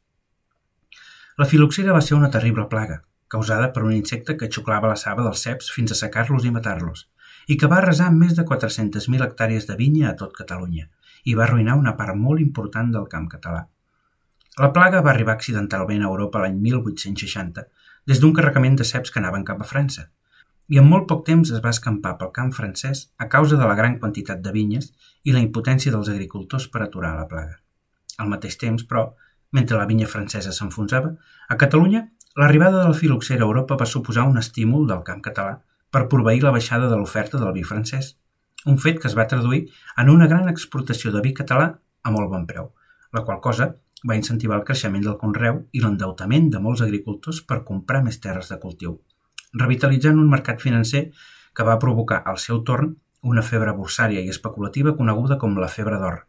La 1.40 1.48
filoxera 1.48 1.96
va 1.96 2.02
ser 2.04 2.14
una 2.14 2.30
terrible 2.30 2.68
plaga, 2.68 3.00
causada 3.32 3.70
per 3.72 3.82
un 3.86 3.94
insecte 3.96 4.36
que 4.36 4.50
xuclava 4.52 4.90
la 4.90 5.00
saba 5.00 5.24
dels 5.24 5.42
ceps 5.46 5.70
fins 5.72 5.94
a 5.94 5.98
secar-los 5.98 6.44
i 6.44 6.52
matar-los, 6.52 7.06
i 7.48 7.56
que 7.58 7.68
va 7.70 7.78
arrasar 7.80 8.10
més 8.14 8.34
de 8.38 8.44
400.000 8.48 9.26
hectàrees 9.26 9.66
de 9.68 9.76
vinya 9.78 10.10
a 10.10 10.16
tot 10.18 10.34
Catalunya 10.38 10.88
i 11.24 11.36
va 11.38 11.44
arruïnar 11.46 11.76
una 11.78 11.94
part 11.98 12.18
molt 12.18 12.42
important 12.42 12.90
del 12.94 13.08
camp 13.10 13.28
català. 13.32 13.66
La 14.58 14.72
plaga 14.76 15.00
va 15.06 15.12
arribar 15.12 15.36
accidentalment 15.36 16.02
a 16.02 16.10
Europa 16.10 16.42
l'any 16.42 16.58
1860 16.60 17.66
des 18.10 18.20
d'un 18.20 18.34
carregament 18.36 18.76
de 18.78 18.84
ceps 18.84 19.10
que 19.10 19.20
anaven 19.22 19.44
cap 19.48 19.62
a 19.62 19.68
França, 19.68 20.08
i 20.68 20.78
en 20.78 20.88
molt 20.88 21.06
poc 21.10 21.24
temps 21.26 21.50
es 21.50 21.62
va 21.62 21.70
escampar 21.74 22.16
pel 22.18 22.32
camp 22.34 22.50
francès 22.56 23.04
a 23.18 23.28
causa 23.28 23.58
de 23.60 23.68
la 23.68 23.76
gran 23.78 23.98
quantitat 24.02 24.42
de 24.42 24.52
vinyes 24.54 24.90
i 25.24 25.34
la 25.34 25.42
impotència 25.42 25.92
dels 25.94 26.10
agricultors 26.10 26.68
per 26.68 26.82
aturar 26.82 27.14
la 27.16 27.28
plaga. 27.30 27.60
Al 28.18 28.30
mateix 28.30 28.58
temps, 28.58 28.84
però, 28.88 29.06
mentre 29.52 29.78
la 29.78 29.86
vinya 29.86 30.08
francesa 30.10 30.52
s'enfonsava, 30.52 31.14
a 31.48 31.56
Catalunya 31.60 32.06
L'arribada 32.34 32.78
de 32.80 32.88
la 32.88 32.96
filoxera 32.96 33.44
a 33.44 33.46
Europa 33.46 33.76
va 33.76 33.86
suposar 33.86 34.22
un 34.24 34.38
estímul 34.40 34.86
del 34.88 35.02
camp 35.04 35.20
català 35.24 35.58
per 35.92 36.08
proveir 36.08 36.42
la 36.42 36.54
baixada 36.54 36.88
de 36.88 36.96
l'oferta 36.98 37.38
del 37.38 37.52
vi 37.56 37.62
francès, 37.68 38.14
un 38.66 38.78
fet 38.78 39.00
que 39.02 39.08
es 39.10 39.16
va 39.18 39.28
traduir 39.28 39.66
en 39.98 40.10
una 40.10 40.28
gran 40.30 40.48
exportació 40.48 41.12
de 41.12 41.20
vi 41.24 41.34
català 41.36 41.68
a 42.02 42.12
molt 42.14 42.30
bon 42.32 42.46
preu, 42.48 42.70
la 43.12 43.22
qual 43.26 43.40
cosa 43.44 43.68
va 44.08 44.16
incentivar 44.18 44.58
el 44.58 44.64
creixement 44.66 45.04
del 45.04 45.18
conreu 45.20 45.60
i 45.72 45.82
l'endeutament 45.82 46.48
de 46.50 46.62
molts 46.62 46.82
agricultors 46.86 47.42
per 47.46 47.62
comprar 47.68 48.02
més 48.06 48.18
terres 48.24 48.50
de 48.50 48.58
cultiu, 48.62 48.96
revitalitzant 49.52 50.18
un 50.18 50.30
mercat 50.30 50.62
financer 50.64 51.04
que 51.54 51.66
va 51.68 51.78
provocar 51.78 52.22
al 52.26 52.40
seu 52.40 52.62
torn 52.66 52.96
una 53.22 53.44
febre 53.46 53.74
borsària 53.76 54.22
i 54.24 54.32
especulativa 54.32 54.96
coneguda 54.98 55.38
com 55.38 55.58
la 55.60 55.70
febre 55.70 55.98
d'or, 56.00 56.22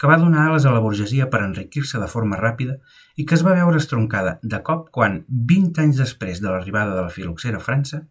que 0.00 0.08
va 0.08 0.16
donar 0.20 0.46
ales 0.46 0.64
a 0.64 0.72
la 0.72 0.80
burgesia 0.80 1.28
per 1.32 1.42
enriquir-se 1.44 2.00
de 2.00 2.08
forma 2.08 2.38
ràpida 2.40 2.78
i 3.16 3.26
que 3.26 3.36
es 3.36 3.44
va 3.44 3.56
veure 3.58 3.76
estroncada 3.82 4.38
de 4.42 4.62
cop 4.64 4.88
quan, 4.94 5.20
20 5.28 5.82
anys 5.84 6.00
després 6.00 6.40
de 6.40 6.48
l'arribada 6.48 6.94
de 6.94 7.02
la 7.04 7.12
filoxera 7.12 7.60
a 7.60 7.66
França, 7.66 8.06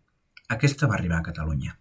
aquesta 0.56 0.88
va 0.90 0.98
arribar 0.98 1.20
a 1.20 1.28
Catalunya. 1.30 1.76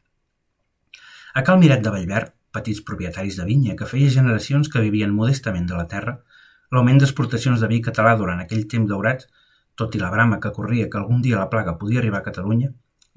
A 1.34 1.42
Cal 1.44 1.58
Miret 1.60 1.84
de 1.84 1.92
Vallver, 1.94 2.25
petits 2.52 2.80
propietaris 2.84 3.37
de 3.40 3.46
vinya 3.48 3.76
que 3.76 3.88
feia 3.88 4.10
generacions 4.12 4.68
que 4.72 4.82
vivien 4.84 5.14
modestament 5.14 5.68
de 5.68 5.76
la 5.78 5.87
terra, 5.92 6.18
l'augment 6.72 7.00
d'exportacions 7.00 7.60
de 7.64 7.68
vi 7.70 7.80
català 7.84 8.14
durant 8.20 8.40
aquell 8.42 8.66
temps 8.75 8.88
daurat, 8.90 9.25
tot 9.78 9.94
i 9.94 10.02
la 10.02 10.10
brama 10.12 10.40
que 10.42 10.52
corria 10.56 10.88
que 10.90 10.98
algun 11.00 11.22
dia 11.25 11.38
la 11.40 11.50
plaga 11.52 11.78
podia 11.80 12.02
arribar 12.02 12.20
a 12.20 12.28
Catalunya, 12.28 12.72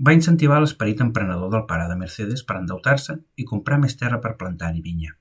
va 0.07 0.13
incentivar 0.17 0.59
l'esperit 0.61 1.01
emprenedor 1.03 1.51
del 1.53 1.65
pare 1.69 1.87
de 1.89 1.97
Mercedes 1.97 2.45
per 2.47 2.59
endeutar-se 2.61 3.17
i 3.37 3.47
comprar 3.49 3.79
més 3.81 3.97
terra 3.97 4.21
per 4.21 4.37
plantar-hi 4.37 4.81
vinya. 4.85 5.15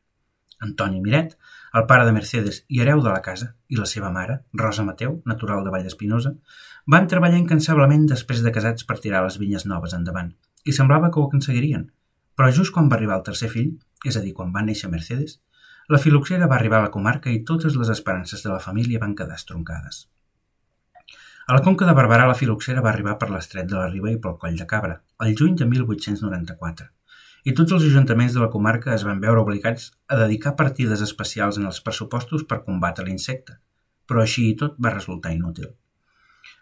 Antoni 0.60 1.00
Miret, 1.00 1.36
el 1.78 1.86
pare 1.90 2.04
de 2.06 2.12
Mercedes 2.12 2.62
i 2.68 2.80
hereu 2.82 3.00
de 3.04 3.10
la 3.10 3.22
casa, 3.24 3.54
i 3.68 3.78
la 3.80 3.88
seva 3.88 4.10
mare, 4.12 4.42
Rosa 4.62 4.84
Mateu, 4.84 5.20
natural 5.26 5.64
de 5.64 5.72
Vallespinosa, 5.74 6.34
van 6.86 7.08
treballar 7.08 7.40
incansablement 7.40 8.06
després 8.08 8.42
de 8.44 8.52
casats 8.54 8.86
per 8.88 8.98
tirar 9.00 9.24
les 9.24 9.38
vinyes 9.42 9.66
noves 9.66 9.94
endavant, 9.96 10.32
i 10.64 10.72
semblava 10.72 11.10
que 11.10 11.20
ho 11.20 11.26
aconseguirien. 11.28 11.88
Però 12.36 12.50
just 12.56 12.72
quan 12.72 12.88
va 12.88 12.96
arribar 12.96 13.18
el 13.18 13.26
tercer 13.26 13.50
fill, 13.52 13.74
és 14.06 14.16
a 14.16 14.22
dir, 14.24 14.32
quan 14.36 14.52
va 14.54 14.64
néixer 14.64 14.90
Mercedes, 14.90 15.40
la 15.90 15.98
filoxera 15.98 16.46
va 16.46 16.56
arribar 16.56 16.78
a 16.78 16.86
la 16.86 16.94
comarca 16.94 17.30
i 17.34 17.42
totes 17.44 17.76
les 17.76 17.88
esperances 17.90 18.42
de 18.44 18.50
la 18.52 18.62
família 18.62 19.00
van 19.02 19.16
quedar 19.18 19.36
estroncades. 19.36 20.06
A 21.50 21.54
la 21.56 21.62
conca 21.66 21.86
de 21.88 21.94
Barberà 21.98 22.28
la 22.30 22.36
filoxera 22.38 22.82
va 22.84 22.92
arribar 22.92 23.16
per 23.18 23.28
l'estret 23.30 23.66
de 23.66 23.74
la 23.74 23.88
Riba 23.90 24.12
i 24.12 24.20
pel 24.22 24.36
Coll 24.38 24.56
de 24.60 24.66
Cabra, 24.70 25.00
el 25.26 25.34
juny 25.40 25.56
de 25.58 25.66
1894, 25.66 26.86
i 27.50 27.54
tots 27.58 27.74
els 27.74 27.88
ajuntaments 27.88 28.36
de 28.36 28.44
la 28.44 28.50
comarca 28.54 28.94
es 28.94 29.02
van 29.08 29.18
veure 29.24 29.42
obligats 29.42 29.90
a 30.06 30.20
dedicar 30.22 30.54
partides 30.60 31.02
especials 31.02 31.58
en 31.58 31.66
els 31.66 31.82
pressupostos 31.82 32.46
per 32.46 32.62
combatre 32.68 33.08
l'insecte, 33.08 33.58
però 34.06 34.22
així 34.22 34.46
i 34.52 34.56
tot 34.62 34.78
va 34.78 34.94
resultar 34.94 35.34
inútil. 35.34 35.72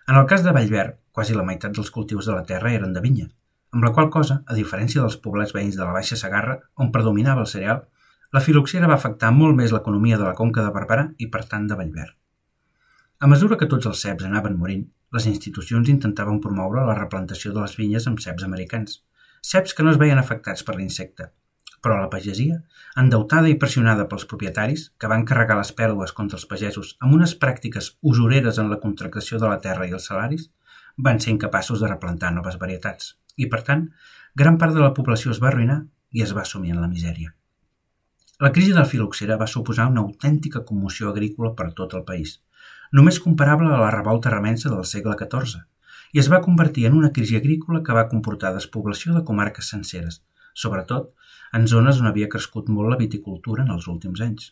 En 0.09 0.17
el 0.17 0.27
cas 0.31 0.45
de 0.45 0.55
Vallverd, 0.57 0.97
quasi 1.13 1.35
la 1.37 1.45
meitat 1.45 1.75
dels 1.77 1.91
cultius 1.93 2.29
de 2.29 2.35
la 2.37 2.45
terra 2.49 2.73
eren 2.73 2.95
de 2.97 3.03
vinya, 3.05 3.29
amb 3.75 3.85
la 3.85 3.93
qual 3.93 4.09
cosa, 4.09 4.43
a 4.47 4.55
diferència 4.57 5.03
dels 5.03 5.19
poblets 5.25 5.53
veïns 5.53 5.77
de 5.77 5.85
la 5.85 5.93
Baixa 5.93 6.17
Sagarra, 6.17 6.57
on 6.81 6.93
predominava 6.93 7.45
el 7.45 7.51
cereal, 7.51 7.83
la 8.33 8.41
filoxera 8.45 8.89
va 8.89 8.97
afectar 9.01 9.33
molt 9.33 9.57
més 9.57 9.73
l'economia 9.73 10.17
de 10.21 10.25
la 10.25 10.37
conca 10.39 10.65
de 10.65 10.73
Barberà 10.73 11.05
i, 11.19 11.29
per 11.33 11.45
tant, 11.51 11.67
de 11.69 11.77
Vallverd. 11.77 12.15
A 13.19 13.27
mesura 13.27 13.57
que 13.61 13.69
tots 13.73 13.89
els 13.91 14.01
ceps 14.05 14.25
anaven 14.29 14.57
morint, 14.57 14.87
les 15.17 15.27
institucions 15.27 15.89
intentaven 15.93 16.41
promoure 16.45 16.85
la 16.87 16.97
replantació 16.99 17.53
de 17.55 17.65
les 17.65 17.77
vinyes 17.81 18.07
amb 18.09 18.21
ceps 18.25 18.45
americans, 18.47 19.03
ceps 19.53 19.75
que 19.75 19.85
no 19.85 19.93
es 19.93 20.01
veien 20.01 20.21
afectats 20.21 20.65
per 20.65 20.77
l'insecte. 20.77 21.31
Però 21.85 21.97
la 22.01 22.11
pagesia, 22.11 22.59
endeutada 23.03 23.51
i 23.51 23.57
pressionada 23.63 24.09
pels 24.11 24.27
propietaris, 24.31 24.89
que 24.99 25.11
van 25.13 25.25
carregar 25.29 25.59
les 25.61 25.71
pèrdues 25.81 26.15
contra 26.17 26.39
els 26.41 26.47
pagesos 26.51 26.97
amb 26.99 27.15
unes 27.19 27.37
pràctiques 27.45 27.93
usureres 28.13 28.59
en 28.59 28.73
la 28.73 28.81
contractació 28.83 29.39
de 29.39 29.51
la 29.51 29.61
terra 29.67 29.87
i 29.87 29.95
els 29.99 30.09
salaris, 30.11 30.49
van 30.97 31.21
ser 31.23 31.35
incapaços 31.37 31.81
de 31.81 31.91
replantar 31.91 32.33
noves 32.35 32.59
varietats 32.59 33.15
i, 33.37 33.47
per 33.47 33.63
tant, 33.63 33.87
gran 34.35 34.59
part 34.59 34.75
de 34.75 34.83
la 34.83 34.95
població 34.97 35.31
es 35.31 35.43
va 35.43 35.53
arruïnar 35.53 35.85
i 36.11 36.25
es 36.25 36.35
va 36.35 36.43
assumir 36.43 36.75
en 36.75 36.83
la 36.83 36.91
misèria. 36.91 37.31
La 38.43 38.51
crisi 38.55 38.75
de 38.75 38.81
la 38.81 38.91
filoxera 38.91 39.39
va 39.39 39.51
suposar 39.51 39.87
una 39.91 40.03
autèntica 40.03 40.65
commoció 40.67 41.13
agrícola 41.13 41.55
per 41.59 41.73
tot 41.79 41.95
el 41.95 42.07
país– 42.11 42.39
només 42.91 43.21
comparable 43.21 43.69
a 43.73 43.81
la 43.81 43.91
revolta 43.91 44.31
remensa 44.31 44.71
del 44.73 44.85
segle 44.85 45.17
XIV, 45.21 45.65
i 46.13 46.21
es 46.23 46.31
va 46.33 46.43
convertir 46.45 46.87
en 46.89 46.97
una 46.97 47.13
crisi 47.13 47.37
agrícola 47.37 47.83
que 47.85 47.97
va 47.97 48.09
comportar 48.09 48.55
despoblació 48.55 49.15
de 49.15 49.25
comarques 49.31 49.69
senceres, 49.75 50.23
sobretot 50.63 51.13
en 51.59 51.67
zones 51.73 52.01
on 52.03 52.09
havia 52.11 52.29
crescut 52.33 52.69
molt 52.73 52.93
la 52.93 52.99
viticultura 53.01 53.65
en 53.65 53.71
els 53.75 53.87
últims 53.93 54.21
anys. 54.25 54.51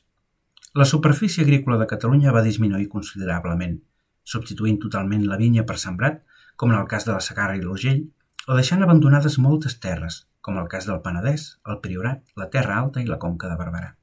La 0.80 0.84
superfície 0.84 1.44
agrícola 1.44 1.78
de 1.80 1.88
Catalunya 1.90 2.32
va 2.36 2.44
disminuir 2.44 2.88
considerablement, 2.92 3.76
substituint 4.24 4.78
totalment 4.82 5.26
la 5.26 5.38
vinya 5.40 5.64
per 5.68 5.78
sembrat, 5.82 6.22
com 6.56 6.72
en 6.72 6.78
el 6.78 6.88
cas 6.90 7.06
de 7.08 7.12
la 7.14 7.22
Sagarra 7.24 7.56
i 7.56 7.62
l'Urgell, 7.62 8.02
o 8.46 8.56
deixant 8.56 8.82
abandonades 8.84 9.38
moltes 9.42 9.78
terres, 9.82 10.22
com 10.40 10.58
el 10.60 10.68
cas 10.72 10.86
del 10.88 11.00
Penedès, 11.04 11.46
el 11.66 11.80
Priorat, 11.84 12.22
la 12.40 12.48
Terra 12.50 12.78
Alta 12.80 13.02
i 13.02 13.08
la 13.08 13.18
Conca 13.22 13.50
de 13.50 13.58
Barberà. 13.60 13.94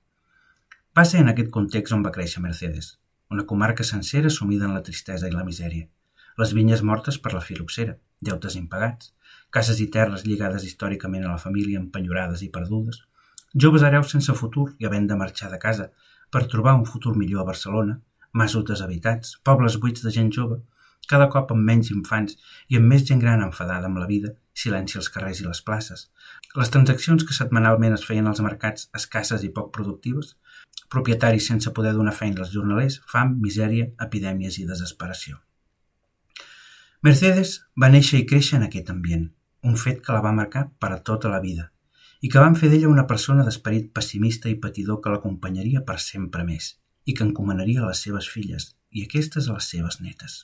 Va 0.97 1.05
ser 1.09 1.23
en 1.23 1.31
aquest 1.31 1.49
context 1.53 1.95
on 1.95 2.03
va 2.05 2.13
créixer 2.15 2.41
Mercedes, 2.43 2.97
una 3.31 3.45
comarca 3.49 3.85
sencera 3.87 4.29
sumida 4.29 4.67
en 4.67 4.75
la 4.77 4.83
tristesa 4.85 5.29
i 5.29 5.33
la 5.33 5.45
misèria. 5.47 5.87
Les 6.41 6.51
vinyes 6.57 6.83
mortes 6.89 7.17
per 7.21 7.33
la 7.33 7.41
filoxera, 7.41 7.95
deutes 8.29 8.55
impagats, 8.59 9.11
cases 9.53 9.79
i 9.83 9.89
terres 9.95 10.25
lligades 10.27 10.65
històricament 10.67 11.25
a 11.25 11.33
la 11.33 11.41
família 11.41 11.81
empenyorades 11.81 12.41
i 12.45 12.49
perdudes, 12.57 13.01
joves 13.53 13.85
hereus 13.85 14.11
sense 14.15 14.33
futur 14.39 14.71
i 14.79 14.89
havent 14.89 15.07
de 15.09 15.19
marxar 15.19 15.51
de 15.51 15.61
casa 15.61 15.89
per 16.33 16.47
trobar 16.53 16.73
un 16.79 16.87
futur 16.89 17.15
millor 17.17 17.43
a 17.43 17.49
Barcelona, 17.51 17.99
masos 18.33 18.65
deshabitats, 18.65 19.37
pobles 19.45 19.77
buits 19.81 20.01
de 20.01 20.13
gent 20.15 20.31
jove, 20.33 20.57
cada 21.09 21.27
cop 21.29 21.51
amb 21.53 21.67
menys 21.67 21.91
infants 21.93 22.37
i 22.71 22.79
amb 22.79 22.89
més 22.89 23.03
gent 23.09 23.21
gran 23.21 23.43
enfadada 23.45 23.89
amb 23.89 23.99
la 24.01 24.07
vida, 24.09 24.33
silenci 24.63 24.97
als 24.97 25.09
carrers 25.13 25.43
i 25.43 25.47
les 25.47 25.61
places. 25.67 26.07
Les 26.55 26.73
transaccions 26.73 27.25
que 27.27 27.37
setmanalment 27.37 27.93
es 27.97 28.05
feien 28.09 28.29
als 28.29 28.41
mercats 28.45 28.89
escasses 28.99 29.43
i 29.43 29.51
poc 29.53 29.71
productives, 29.77 30.35
propietaris 30.89 31.47
sense 31.51 31.73
poder 31.77 31.93
donar 31.97 32.17
feina 32.17 32.45
als 32.45 32.53
jornalers, 32.57 33.01
fam, 33.13 33.37
misèria, 33.47 33.89
epidèmies 34.07 34.61
i 34.61 34.69
desesperació. 34.69 35.41
Mercedes 37.03 37.49
va 37.83 37.89
néixer 37.91 38.21
i 38.21 38.25
créixer 38.27 38.53
en 38.55 38.61
aquest 38.63 38.89
ambient, 38.91 39.23
un 39.69 39.73
fet 39.79 39.97
que 40.03 40.13
la 40.15 40.21
va 40.23 40.31
marcar 40.35 40.61
per 40.79 40.89
a 40.93 41.01
tota 41.09 41.31
la 41.31 41.41
vida 41.43 41.65
i 42.23 42.29
que 42.31 42.39
van 42.39 42.55
fer 42.55 42.69
d'ella 42.71 42.91
una 42.91 43.03
persona 43.09 43.43
d'esperit 43.43 43.89
pessimista 43.97 44.47
i 44.47 44.55
patidor 44.65 45.01
que 45.03 45.11
l'acompanyaria 45.11 45.81
per 45.89 45.97
sempre 45.99 46.45
més 46.47 46.69
i 47.03 47.17
que 47.17 47.25
encomanaria 47.27 47.83
a 47.83 47.89
les 47.89 48.05
seves 48.07 48.29
filles 48.35 48.69
i 48.95 49.03
aquestes 49.03 49.49
a 49.49 49.57
les 49.57 49.67
seves 49.73 49.99
netes. 50.05 50.37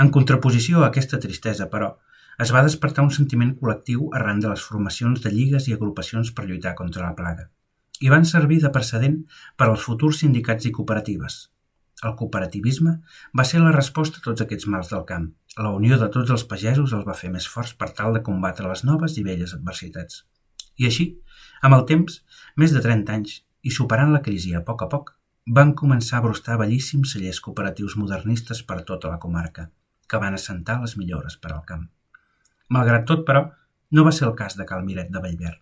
En 0.00 0.08
contraposició 0.16 0.80
a 0.80 0.88
aquesta 0.88 1.20
tristesa, 1.20 1.68
però, 1.68 1.92
es 2.40 2.56
va 2.56 2.64
despertar 2.64 3.04
un 3.04 3.12
sentiment 3.12 3.52
col·lectiu 3.60 4.08
arran 4.16 4.40
de 4.40 4.48
les 4.48 4.64
formacions 4.64 5.20
de 5.20 5.36
lligues 5.36 5.68
i 5.68 5.76
agrupacions 5.76 6.32
per 6.32 6.48
lluitar 6.48 6.72
contra 6.78 7.04
la 7.04 7.16
plaga 7.18 7.50
i 8.00 8.08
van 8.08 8.24
servir 8.24 8.62
de 8.64 8.72
precedent 8.72 9.26
per 9.60 9.68
als 9.68 9.84
futurs 9.84 10.24
sindicats 10.24 10.64
i 10.64 10.72
cooperatives. 10.72 11.50
El 12.08 12.14
cooperativisme 12.16 12.92
va 13.38 13.44
ser 13.44 13.60
la 13.60 13.72
resposta 13.76 14.20
a 14.20 14.24
tots 14.24 14.44
aquests 14.44 14.68
mals 14.72 14.88
del 14.92 15.04
camp. 15.10 15.26
La 15.58 15.72
unió 15.76 15.98
de 16.00 16.08
tots 16.14 16.32
els 16.34 16.46
pagesos 16.52 16.94
els 16.96 17.06
va 17.08 17.16
fer 17.18 17.30
més 17.34 17.48
forts 17.54 17.74
per 17.82 17.90
tal 17.98 18.16
de 18.16 18.22
combatre 18.28 18.68
les 18.68 18.84
noves 18.88 19.18
i 19.20 19.24
velles 19.26 19.52
adversitats. 19.56 20.24
I 20.80 20.88
així, 20.88 21.06
amb 21.68 21.76
el 21.76 21.86
temps, 21.92 22.18
més 22.56 22.72
de 22.76 22.82
30 22.88 23.16
anys, 23.18 23.36
i 23.60 23.72
superant 23.76 24.14
la 24.16 24.22
crisi 24.24 24.54
a 24.56 24.64
poc 24.64 24.86
a 24.86 24.90
poc, 24.94 25.14
van 25.60 25.74
començar 25.76 26.18
a 26.20 26.24
brostar 26.24 26.56
bellíssims 26.60 27.12
cellers 27.14 27.40
cooperatius 27.44 27.96
modernistes 28.00 28.62
per 28.64 28.80
tota 28.92 29.12
la 29.12 29.20
comarca, 29.20 29.68
que 30.08 30.20
van 30.24 30.36
assentar 30.38 30.80
les 30.80 30.96
millores 30.96 31.36
per 31.36 31.52
al 31.52 31.64
camp. 31.68 31.88
Malgrat 32.76 33.08
tot, 33.12 33.26
però, 33.28 33.48
no 33.90 34.06
va 34.06 34.14
ser 34.14 34.30
el 34.30 34.38
cas 34.38 34.56
de 34.56 34.64
Cal 34.64 34.86
Miret 34.86 35.10
de 35.12 35.20
Vallverd 35.20 35.60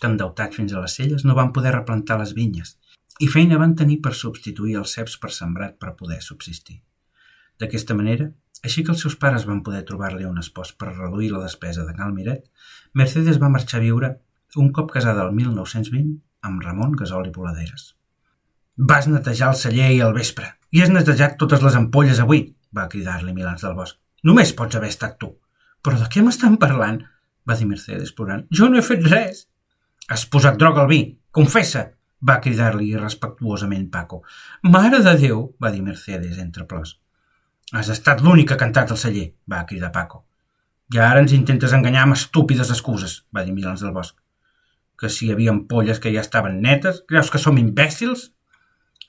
que 0.00 0.08
endeutats 0.10 0.56
fins 0.56 0.74
a 0.74 0.82
les 0.82 0.94
celles 0.98 1.24
no 1.24 1.36
van 1.36 1.52
poder 1.56 1.72
replantar 1.74 2.18
les 2.20 2.34
vinyes 2.36 2.76
i 3.20 3.28
feina 3.32 3.58
van 3.60 3.74
tenir 3.78 4.00
per 4.04 4.12
substituir 4.14 4.76
els 4.80 4.92
ceps 4.96 5.16
per 5.20 5.30
sembrat 5.32 5.78
per 5.80 5.94
poder 5.96 6.20
subsistir. 6.24 6.82
D'aquesta 7.60 7.96
manera, 7.96 8.28
així 8.64 8.84
que 8.84 8.92
els 8.92 9.02
seus 9.04 9.16
pares 9.16 9.46
van 9.48 9.62
poder 9.64 9.82
trobar-li 9.88 10.26
un 10.28 10.38
espòs 10.42 10.72
per 10.76 10.92
reduir 10.92 11.30
la 11.32 11.42
despesa 11.44 11.86
de 11.86 11.94
Cal 11.96 12.12
Miret, 12.12 12.44
Mercedes 12.92 13.40
va 13.40 13.52
marxar 13.52 13.80
a 13.80 13.84
viure 13.84 14.12
un 14.56 14.70
cop 14.72 14.92
casada 14.92 15.24
el 15.26 15.34
1920 15.36 16.14
amb 16.48 16.62
Ramon 16.64 16.94
Gasol 16.96 17.28
i 17.28 17.32
Voladeres. 17.32 17.94
Vas 18.76 19.08
netejar 19.08 19.50
el 19.52 19.58
celler 19.60 19.90
i 19.94 20.00
al 20.04 20.14
vespre 20.16 20.52
i 20.72 20.82
has 20.82 20.92
netejat 20.92 21.36
totes 21.40 21.62
les 21.64 21.76
ampolles 21.78 22.20
avui, 22.20 22.42
va 22.76 22.88
cridar-li 22.92 23.34
Milans 23.36 23.64
del 23.64 23.76
Bosc. 23.76 23.98
Només 24.24 24.52
pots 24.56 24.76
haver 24.76 24.90
estat 24.92 25.16
tu. 25.20 25.30
Però 25.84 25.98
de 26.00 26.08
què 26.12 26.24
m'estan 26.24 26.58
parlant? 26.60 27.04
va 27.46 27.54
dir 27.54 27.68
Mercedes 27.70 28.10
plorant. 28.12 28.42
Jo 28.50 28.66
no 28.68 28.80
he 28.80 28.82
fet 28.82 29.04
res. 29.06 29.44
Has 30.10 30.24
posat 30.30 30.58
droga 30.58 30.82
al 30.82 30.90
vi, 30.90 31.00
confessa! 31.30 31.84
Va 32.28 32.38
cridar-li 32.44 32.92
respectuosament 32.96 33.88
Paco. 33.90 34.22
Mare 34.62 35.02
de 35.04 35.16
Déu! 35.20 35.42
va 35.62 35.72
dir 35.74 35.82
Mercedes 35.82 36.38
entre 36.42 36.66
plors. 36.70 36.96
Has 37.72 37.90
estat 37.90 38.22
l'únic 38.22 38.48
que 38.48 38.54
ha 38.54 38.62
cantat 38.62 38.92
al 38.92 39.00
celler, 39.00 39.26
va 39.50 39.64
cridar 39.66 39.92
Paco. 39.94 40.22
I 40.94 41.00
ara 41.02 41.22
ens 41.22 41.34
intentes 41.34 41.74
enganyar 41.74 42.04
amb 42.06 42.14
estúpides 42.14 42.70
excuses, 42.70 43.18
va 43.34 43.42
dir 43.44 43.54
Milans 43.54 43.82
del 43.82 43.94
Bosc. 43.94 44.14
Que 44.96 45.10
si 45.10 45.26
hi 45.26 45.32
havia 45.34 45.52
ampolles 45.52 45.98
que 46.00 46.12
ja 46.14 46.22
estaven 46.22 46.60
netes, 46.62 47.02
creus 47.10 47.30
que 47.32 47.42
som 47.42 47.58
imbècils? 47.58 48.30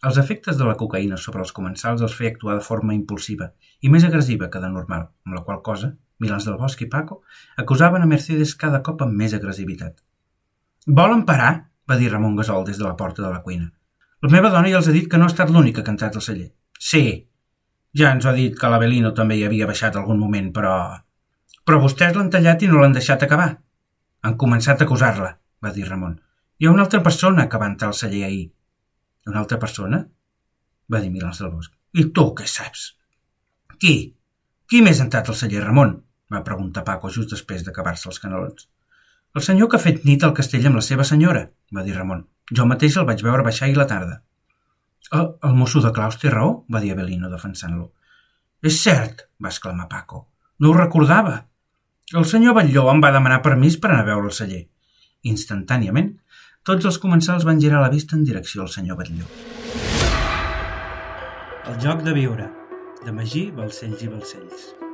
Els 0.07 0.17
efectes 0.21 0.57
de 0.57 0.65
la 0.65 0.75
cocaïna 0.77 1.17
sobre 1.21 1.41
els 1.45 1.53
comensals 1.53 2.03
els 2.05 2.17
feia 2.17 2.33
actuar 2.33 2.57
de 2.57 2.65
forma 2.65 2.93
impulsiva 2.97 3.51
i 3.81 3.89
més 3.93 4.03
agressiva 4.05 4.49
que 4.53 4.61
de 4.61 4.69
normal, 4.73 5.07
amb 5.25 5.37
la 5.37 5.45
qual 5.45 5.63
cosa 5.65 5.93
Milans 6.21 6.45
del 6.49 6.57
Bosc 6.57 6.81
i 6.81 6.89
Paco 6.89 7.21
acusaven 7.63 8.03
a 8.03 8.09
Mercedes 8.09 8.55
cada 8.55 8.81
cop 8.85 9.01
amb 9.05 9.17
més 9.17 9.33
agressivitat. 9.37 9.97
Volen 10.99 11.25
parar? 11.29 11.51
Va 11.89 11.97
dir 11.97 12.11
Ramon 12.11 12.35
Gasol 12.35 12.65
des 12.67 12.77
de 12.77 12.85
la 12.85 12.95
porta 12.99 13.23
de 13.23 13.31
la 13.31 13.41
cuina. 13.41 13.71
La 14.21 14.31
meva 14.33 14.49
dona 14.53 14.69
ja 14.71 14.79
els 14.81 14.89
ha 14.89 14.95
dit 14.95 15.07
que 15.09 15.17
no 15.17 15.27
ha 15.27 15.31
estat 15.31 15.51
l'únic 15.53 15.77
que 15.77 15.83
ha 15.85 15.89
cantat 15.89 16.15
al 16.17 16.25
celler. 16.25 16.49
Sí, 16.79 17.03
ja 17.97 18.11
ens 18.13 18.25
ha 18.25 18.33
dit 18.33 18.57
que 18.57 18.69
l'Avelino 18.71 19.13
també 19.17 19.37
hi 19.37 19.45
havia 19.47 19.69
baixat 19.69 19.95
algun 19.95 20.19
moment, 20.19 20.51
però... 20.53 20.75
Però 21.67 21.79
vostès 21.83 22.15
l'han 22.15 22.29
tallat 22.31 22.61
i 22.63 22.69
no 22.71 22.81
l'han 22.81 22.95
deixat 22.95 23.23
acabar. 23.23 23.49
Han 24.23 24.37
començat 24.43 24.81
a 24.81 24.85
acusar-la, 24.87 25.33
va 25.63 25.73
dir 25.75 25.87
Ramon. 25.87 26.15
Hi 26.59 26.67
ha 26.67 26.73
una 26.73 26.85
altra 26.87 27.01
persona 27.03 27.47
que 27.49 27.59
va 27.61 27.67
entrar 27.71 27.91
al 27.91 27.97
celler 27.97 28.23
ahir. 28.27 28.45
Una 29.27 29.43
altra 29.43 29.59
persona? 29.59 30.05
va 30.87 31.01
dir 31.03 31.11
Milans 31.11 31.41
del 31.43 31.51
Bosc. 31.51 31.73
I 31.99 32.07
tu 32.15 32.29
què 32.37 32.47
saps? 32.47 32.85
Qui? 33.81 33.95
Qui 34.67 34.81
més 34.83 35.01
ha 35.01 35.05
entrat 35.07 35.29
al 35.29 35.35
celler, 35.35 35.65
Ramon? 35.65 35.97
va 36.33 36.43
preguntar 36.43 36.83
Paco 36.87 37.11
just 37.11 37.31
després 37.31 37.63
d'acabar-se 37.63 38.09
els 38.11 38.19
canelons. 38.23 38.67
El 39.35 39.43
senyor 39.43 39.69
que 39.69 39.77
ha 39.77 39.83
fet 39.83 40.05
nit 40.07 40.23
al 40.23 40.33
castell 40.37 40.65
amb 40.69 40.79
la 40.79 40.85
seva 40.85 41.05
senyora, 41.07 41.43
va 41.75 41.83
dir 41.83 41.95
Ramon. 41.95 42.23
Jo 42.53 42.65
mateix 42.65 42.95
el 42.97 43.05
vaig 43.09 43.21
veure 43.25 43.43
baixar 43.43 43.67
ahir 43.67 43.77
la 43.77 43.87
tarda. 43.89 44.21
El, 45.11 45.27
el 45.43 45.53
mosso 45.55 45.81
de 45.83 45.91
Claus 45.95 46.17
té 46.21 46.31
raó, 46.31 46.63
va 46.73 46.81
dir 46.83 46.93
Avelino, 46.93 47.29
defensant-lo. 47.31 47.91
És 48.63 48.79
cert, 48.81 49.27
va 49.43 49.51
exclamar 49.51 49.89
Paco. 49.91 50.25
No 50.59 50.71
ho 50.71 50.77
recordava. 50.77 51.37
El 52.15 52.25
senyor 52.25 52.55
Batlló 52.57 52.87
em 52.91 53.03
va 53.03 53.13
demanar 53.13 53.43
permís 53.45 53.77
per 53.77 53.91
anar 53.91 54.05
a 54.05 54.09
veure 54.09 54.31
el 54.31 54.35
celler. 54.39 54.63
Instantàniament, 55.27 56.13
tots 56.67 56.87
els 56.87 56.99
comensals 57.03 57.45
van 57.47 57.61
girar 57.61 57.83
la 57.83 57.91
vista 57.93 58.15
en 58.17 58.25
direcció 58.27 58.63
al 58.63 58.73
senyor 58.73 58.99
Batlló. 58.99 59.27
El 61.67 61.79
joc 61.83 62.03
de 62.03 62.15
viure, 62.15 62.49
de 63.05 63.13
Magí, 63.15 63.49
Balcells 63.51 64.03
i 64.03 64.11
Balcells. 64.11 64.86